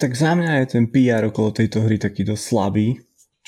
[0.00, 2.96] Tak za mňa je ten PR okolo tejto hry taký dosť slabý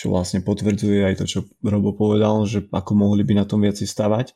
[0.01, 3.77] čo vlastne potvrdzuje aj to, čo Robo povedal, že ako mohli by na tom viac
[3.77, 4.33] stavať.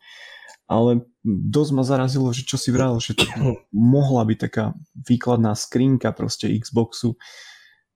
[0.68, 3.24] Ale dosť ma zarazilo, že čo si vral, že to
[3.72, 7.16] mohla byť taká výkladná skrinka proste Xboxu,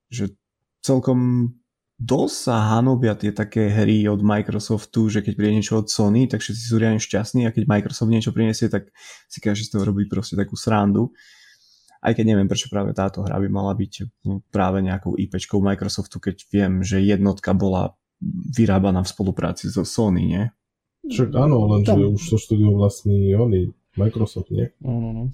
[0.09, 0.33] že
[0.81, 1.53] celkom
[1.99, 6.41] dosť sa hanobia tie také hry od Microsoftu, že keď príde niečo od Sony, tak
[6.41, 8.95] všetci sú riadne šťastní a keď Microsoft niečo priniesie, tak
[9.27, 11.11] si každý z toho robí proste takú srandu
[11.99, 14.23] aj keď neviem, prečo práve táto hra by mala byť
[14.55, 17.99] práve nejakou IPčkou Microsoftu, keď viem, že jednotka bola
[18.55, 20.45] vyrábaná v spolupráci so Sony, nie?
[21.07, 24.71] Však áno, lenže už to štúdio vlastní oni, Microsoft, nie?
[24.83, 25.25] No, no, no.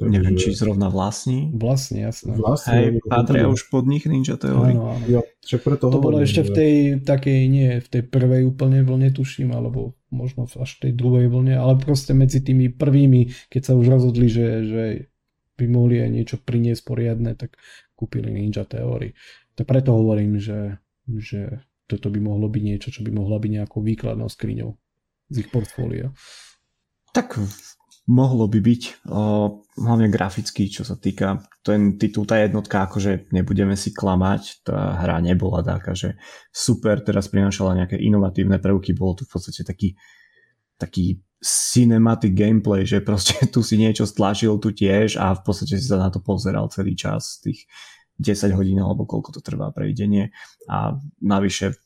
[0.00, 0.16] Takže...
[0.16, 1.52] Neviem, či zrovna vlastní.
[1.52, 2.32] Vlastne, jasné.
[2.32, 4.72] Vlastne, Hej, patria už pod nich Ninja Theory.
[4.72, 5.04] Áno, áno.
[5.04, 5.20] Jo,
[5.60, 6.74] preto to bolo ešte v tej
[7.04, 11.52] takej, nie v tej prvej úplne vlne tuším, alebo možno až v tej druhej vlne,
[11.52, 14.84] ale proste medzi tými prvými, keď sa už rozhodli, že, že
[15.60, 17.60] by mohli aj niečo priniesť poriadne, tak
[17.92, 19.12] kúpili Ninja Theory.
[19.52, 23.84] Tak preto hovorím, že, že toto by mohlo byť niečo, čo by mohla byť nejakou
[23.84, 24.72] výkladnou skriňou
[25.28, 26.08] z ich portfólia.
[27.12, 27.36] Tak
[28.10, 29.22] mohlo by byť, o,
[29.78, 35.22] hlavne graficky, čo sa týka ten titul, tá jednotka, akože nebudeme si klamať, tá hra
[35.22, 36.18] nebola taká, že
[36.50, 39.94] super, teraz prinášala nejaké inovatívne prvky, bolo to v podstate taký,
[40.74, 45.86] taký cinematic gameplay, že proste tu si niečo stlačil, tu tiež a v podstate si
[45.86, 47.70] sa na to pozeral celý čas, tých
[48.20, 50.28] 10 hodín alebo koľko to trvá prejdenie.
[50.68, 51.80] A navyše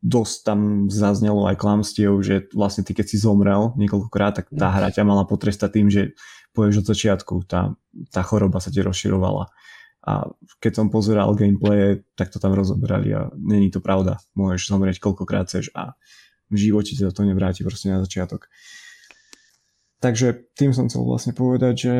[0.00, 0.60] dosť tam
[0.92, 5.24] zaznelo aj klamstiev, že vlastne ty keď si zomrel niekoľkokrát, tak tá hra ťa mala
[5.24, 6.12] potrestať tým, že
[6.52, 7.72] poješ od začiatku, tá,
[8.12, 9.48] tá choroba sa ti rozširovala.
[10.00, 14.16] A keď som pozeral gameplay, tak to tam rozoberali a není to pravda.
[14.32, 15.96] Môžeš zomrieť koľkokrát chceš a
[16.48, 18.48] v živote ti to nevráti proste na začiatok.
[20.00, 21.96] Takže tým som chcel vlastne povedať, že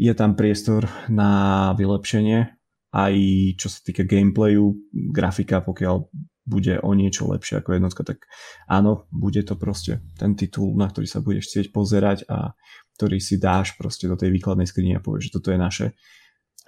[0.00, 2.56] je tam priestor na vylepšenie
[2.94, 3.14] aj
[3.58, 6.06] čo sa týka gameplayu, grafika, pokiaľ
[6.44, 8.28] bude o niečo lepšie ako jednotka, tak
[8.68, 12.52] áno, bude to proste ten titul, na ktorý sa budeš chcieť pozerať a
[13.00, 15.86] ktorý si dáš proste do tej výkladnej skrine a povieš, že toto je naše.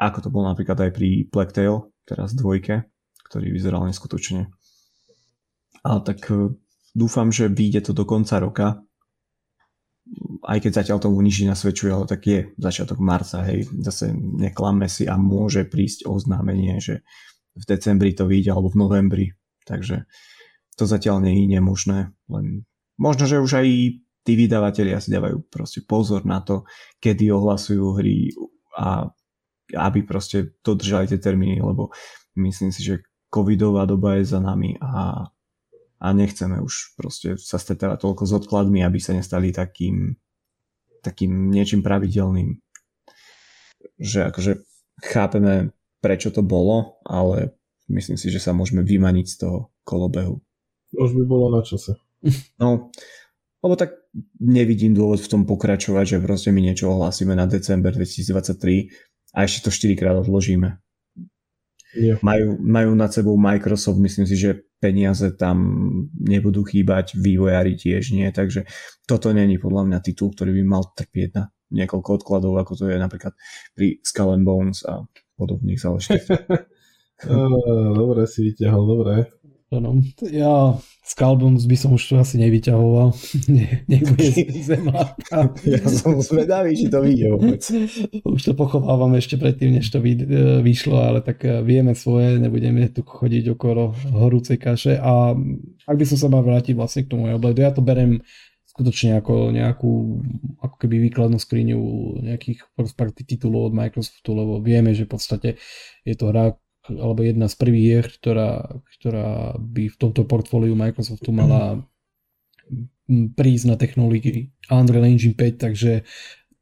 [0.00, 2.88] Ako to bolo napríklad aj pri Blacktail, teraz dvojke,
[3.28, 4.48] ktorý vyzeral neskutočne.
[5.84, 6.50] Ale tak eh,
[6.96, 8.80] dúfam, že vyjde to do konca roka,
[10.46, 15.10] aj keď zatiaľ tomu nič nasvedčuje, ale tak je začiatok marca, hej, zase neklamme si
[15.10, 17.02] a môže prísť oznámenie, že
[17.58, 19.26] v decembri to vyjde alebo v novembri,
[19.66, 20.06] takže
[20.78, 22.64] to zatiaľ nie je nemožné, len
[22.96, 23.68] možno, že už aj
[24.22, 26.62] tí vydavatelia si dávajú proste pozor na to,
[27.02, 28.30] kedy ohlasujú hry
[28.78, 29.10] a
[29.74, 31.90] aby proste dodržali tie termíny, lebo
[32.38, 35.26] myslím si, že covidová doba je za nami a
[35.96, 40.12] a nechceme už proste sa stretávať toľko s odkladmi, aby sa nestali takým,
[41.00, 42.60] takým niečím pravidelným.
[43.96, 44.52] Že akože
[45.00, 45.72] chápeme,
[46.04, 47.56] prečo to bolo, ale
[47.90, 50.42] myslím si, že sa môžeme vymaniť z toho kolobehu.
[50.96, 51.94] Už by bolo na čase.
[52.58, 52.90] No,
[53.62, 53.98] lebo tak
[54.40, 58.90] nevidím dôvod v tom pokračovať, že proste my niečo ohlásime na december 2023
[59.36, 60.80] a ešte to 4 krát odložíme.
[61.96, 62.20] Yeah.
[62.20, 65.56] Majú, majú nad sebou Microsoft, myslím si, že peniaze tam
[66.12, 68.68] nebudú chýbať, vývojári tiež nie, takže
[69.08, 72.98] toto není podľa mňa titul, ktorý by mal trpieť na niekoľko odkladov, ako to je
[73.00, 73.32] napríklad
[73.72, 75.02] pri Skull and Bones a
[75.40, 76.44] podobných záležitostiach.
[77.96, 79.14] dobre si vyťahol, dobre.
[79.74, 79.98] Ano.
[80.30, 83.14] Ja Skalbums by som už to asi nevyťahoval.
[83.50, 84.26] Ne, nech bude
[84.74, 85.54] zemláka.
[85.62, 87.62] Ja som zvedavý, či to vyjde vôbec.
[88.26, 92.38] Už to pochovávam ešte predtým, než to vy, e, vyšlo, ale tak e, vieme svoje,
[92.42, 94.98] nebudeme tu chodiť okolo horúcej kaše.
[94.98, 95.34] A
[95.86, 98.22] ak by som sa mal vrátiť vlastne k tomu obledu, ja to berem
[98.66, 99.92] skutočne ako nejakú
[100.58, 101.80] ako keby výkladnú skriňu
[102.22, 105.48] nejakých first party titulov od Microsoftu, lebo vieme, že v podstate
[106.02, 106.54] je to hra,
[106.90, 111.82] alebo jedna z prvých hier, ktorá, ktorá by v tomto portfóliu Microsoftu mala
[113.08, 116.02] prísť na technológii Unreal Engine 5, takže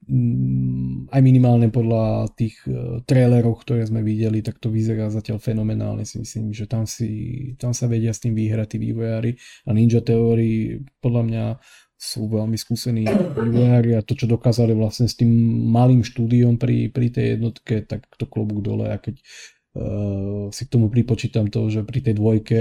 [0.05, 6.05] mm, aj minimálne podľa tých e, trailerov, ktoré sme videli, tak to vyzerá zatiaľ fenomenálne.
[6.05, 7.09] Si myslím, že tam, si,
[7.57, 9.33] tam sa vedia s tým vyhrať tí vývojári.
[9.65, 11.45] A Ninja Theory podľa mňa
[12.05, 15.33] sú veľmi skúsení vývojári a to, čo dokázali vlastne s tým
[15.73, 18.93] malým štúdiom pri, pri tej jednotke, tak to klobúk dole.
[18.93, 19.25] A keď
[20.55, 22.59] si k tomu pripočítam to, že pri tej dvojke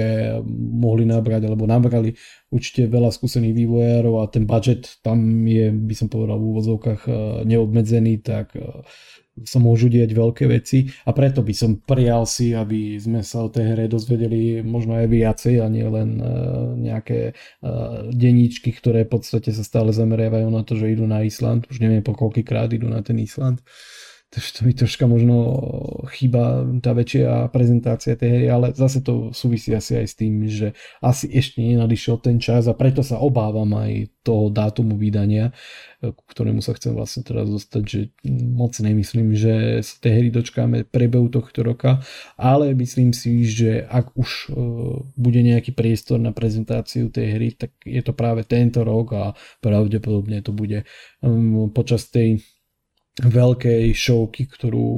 [0.73, 2.17] mohli nabrať alebo nabrali
[2.49, 7.15] určite veľa skúsených vývojárov a ten budget tam je, by som povedal v úvodzovkách uh,
[7.45, 8.81] neobmedzený, tak uh,
[9.45, 13.49] sa môžu diať veľké veci a preto by som prijal si, aby sme sa o
[13.49, 16.21] tej hre dozvedeli možno aj viacej a nie len
[16.77, 17.33] nejaké
[18.13, 22.05] denníčky, ktoré v podstate sa stále zameriavajú na to, že idú na Island, už neviem
[22.05, 23.57] po koľkýkrát idú na ten Island.
[23.65, 25.35] Takže to mi troška možno
[26.09, 30.73] chýba tá väčšia prezentácia tej hry, ale zase to súvisí asi aj s tým, že
[31.05, 35.53] asi ešte nenadišiel ten čas a preto sa obávam aj toho dátumu vydania,
[36.01, 37.99] k ktorému sa chcem vlastne teraz dostať, že
[38.31, 42.01] moc nemyslím, že sa tej hry dočkáme prebehu tohto roka,
[42.39, 44.45] ale myslím si, že ak už e,
[45.19, 49.23] bude nejaký priestor na prezentáciu tej hry, tak je to práve tento rok a
[49.61, 50.87] pravdepodobne to bude
[51.75, 52.43] počas tej
[53.21, 54.89] veľkej showky, ktorú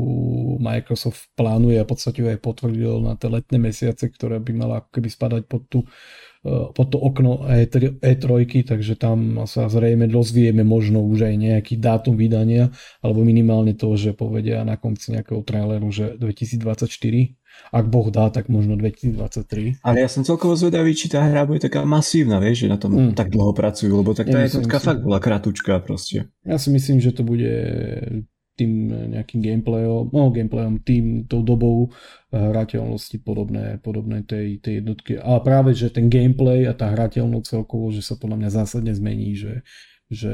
[0.63, 5.11] Microsoft plánuje a v podstate aj potvrdil na tie letné mesiace, ktoré by mala keby
[5.11, 5.83] spadať pod, tú,
[6.47, 11.75] eh, pod to okno E3, E3, takže tam sa zrejme dozvieme možno už aj nejaký
[11.75, 12.71] dátum vydania,
[13.03, 17.35] alebo minimálne to, že povedia na konci nejakého traileru, že 2024
[17.75, 19.83] ak Boh dá, tak možno 2023.
[19.83, 22.95] Ale ja som celkovo zvedavý, či tá hra bude taká masívna, vieš, že na tom
[22.95, 23.13] mm.
[23.19, 26.31] tak dlho pracujú, lebo tak tá ja jednotka fakt bola kratučka proste.
[26.47, 27.51] Ja si myslím, že to bude
[28.55, 31.91] tým nejakým gameplayom, no gameplayom, tým, tou dobou
[32.31, 35.19] hrateľnosti podobné, podobné tej, tej jednotky.
[35.19, 39.35] A práve, že ten gameplay a tá hrateľnosť celkovo, že sa podľa mňa zásadne zmení,
[39.35, 39.53] že,
[40.07, 40.33] že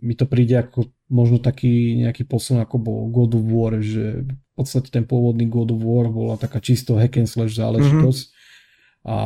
[0.00, 4.52] mi to príde ako možno taký nejaký posun ako bol God of War, že v
[4.54, 9.10] podstate ten pôvodný God of War bola taká čisto hack and slash záležitosť mm-hmm.
[9.10, 9.16] a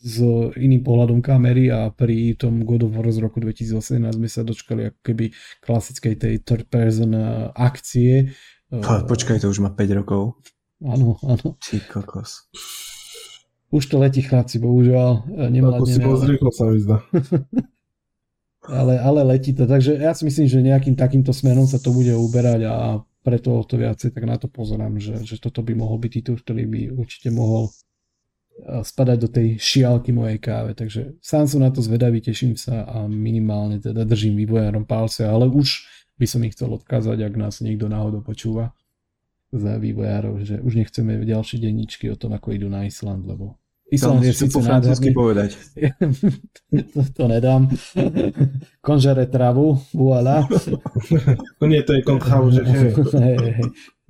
[0.00, 0.16] s
[0.56, 4.90] iným pohľadom kamery a pri tom God of War z roku 2018 sme sa dočkali
[4.90, 5.30] ako keby
[5.62, 7.14] klasickej tej third person
[7.54, 8.32] akcie.
[8.80, 10.40] Počkaj, to už má 5 rokov.
[10.80, 11.60] Áno, áno.
[11.60, 12.48] Ty kokos.
[13.70, 15.30] Už to letí chlapci, bohužiaľ.
[15.38, 17.04] Ako si bol zrýchlo sa mi zdá.
[18.68, 19.64] ale, ale letí to.
[19.64, 22.76] Takže ja si myslím, že nejakým takýmto smerom sa to bude uberať a
[23.20, 26.64] preto to viacej tak na to pozerám, že, že toto by mohol byť titul, ktorý
[26.64, 27.68] by určite mohol
[28.60, 30.76] spadať do tej šialky mojej káve.
[30.76, 35.48] Takže sám som na to zvedavý, teším sa a minimálne teda držím vývojárom palce, ale
[35.48, 35.88] už
[36.20, 38.76] by som ich chcel odkázať, ak nás niekto náhodou počúva
[39.50, 43.59] za vývojárov, že už nechceme ďalšie denníčky o tom, ako idú na Island, lebo
[43.90, 45.10] Island je síce nádherný.
[45.10, 45.50] povedať.
[46.94, 47.66] to, to nedám.
[48.80, 50.46] Konžere travu, voilà.
[51.58, 52.62] No nie, to je kontravu, že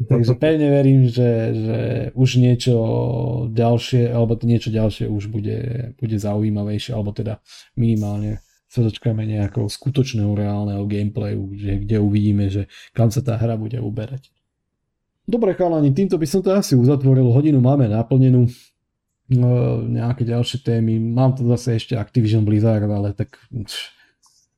[0.01, 1.79] Takže pevne verím, že, že
[2.17, 2.75] už niečo
[3.53, 7.45] ďalšie, alebo to niečo ďalšie už bude, bude zaujímavejšie, alebo teda
[7.77, 13.61] minimálne sa dočkáme nejakého skutočného reálneho gameplayu, že, kde uvidíme, že kam sa tá hra
[13.61, 14.33] bude uberať.
[15.29, 18.49] Dobre chalani, týmto by som to asi uzatvoril, hodinu máme naplnenú
[19.31, 20.99] nejaké ďalšie témy.
[20.99, 23.39] Mám to zase ešte Activision Blizzard, ale tak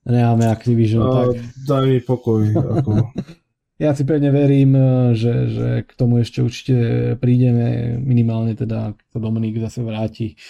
[0.09, 1.05] nemáme Activision.
[1.05, 1.45] A, tak...
[1.69, 2.41] Daj mi pokoj.
[2.57, 2.91] Ako...
[3.85, 4.73] ja si pevne verím,
[5.13, 6.77] že, že k tomu ešte určite
[7.21, 10.41] prídeme, minimálne teda, keď sa Dominik zase vráti.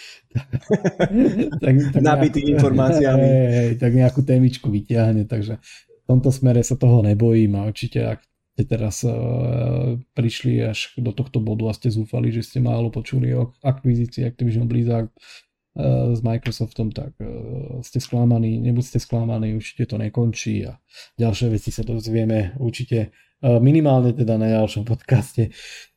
[1.62, 3.27] tak, tak Nabitý nejakú, informáciami.
[3.27, 5.59] Hej, tak nejakú témičku vyťahne, takže
[6.03, 8.20] v tomto smere sa toho nebojím a určite ak
[8.53, 13.33] ste teraz uh, prišli až do tohto bodu a ste zúfali, že ste málo počuli
[13.33, 19.97] o akvizícii Activision Blizzard uh, s Microsoftom, tak uh, ste sklamaní, nebuďte sklamaní, určite to
[19.97, 20.77] nekončí a
[21.17, 23.11] ďalšie veci sa dozvieme určite
[23.43, 25.51] minimálne teda na ďalšom podcaste.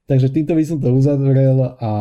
[0.10, 1.94] Takže týmto by som to uzavrel a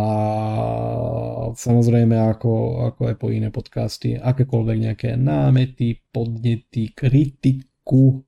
[1.57, 8.25] samozrejme ako, ako aj po iné podcasty, akékoľvek nejaké námety, podnety, kritiku,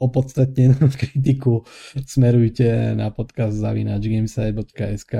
[0.00, 1.68] opodstatnenú kritiku
[2.08, 5.14] smerujte na podcast zavinačgamesite.sk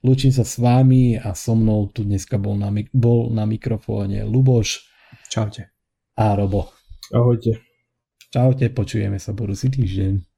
[0.00, 4.88] Lúčim sa s vami a so mnou tu dneska bol na, bol na mikrofóne Luboš.
[5.28, 5.70] Čaute.
[6.16, 6.72] A Robo.
[7.12, 7.60] Ahojte.
[8.32, 10.31] Čaute, počujeme sa budúci týždeň.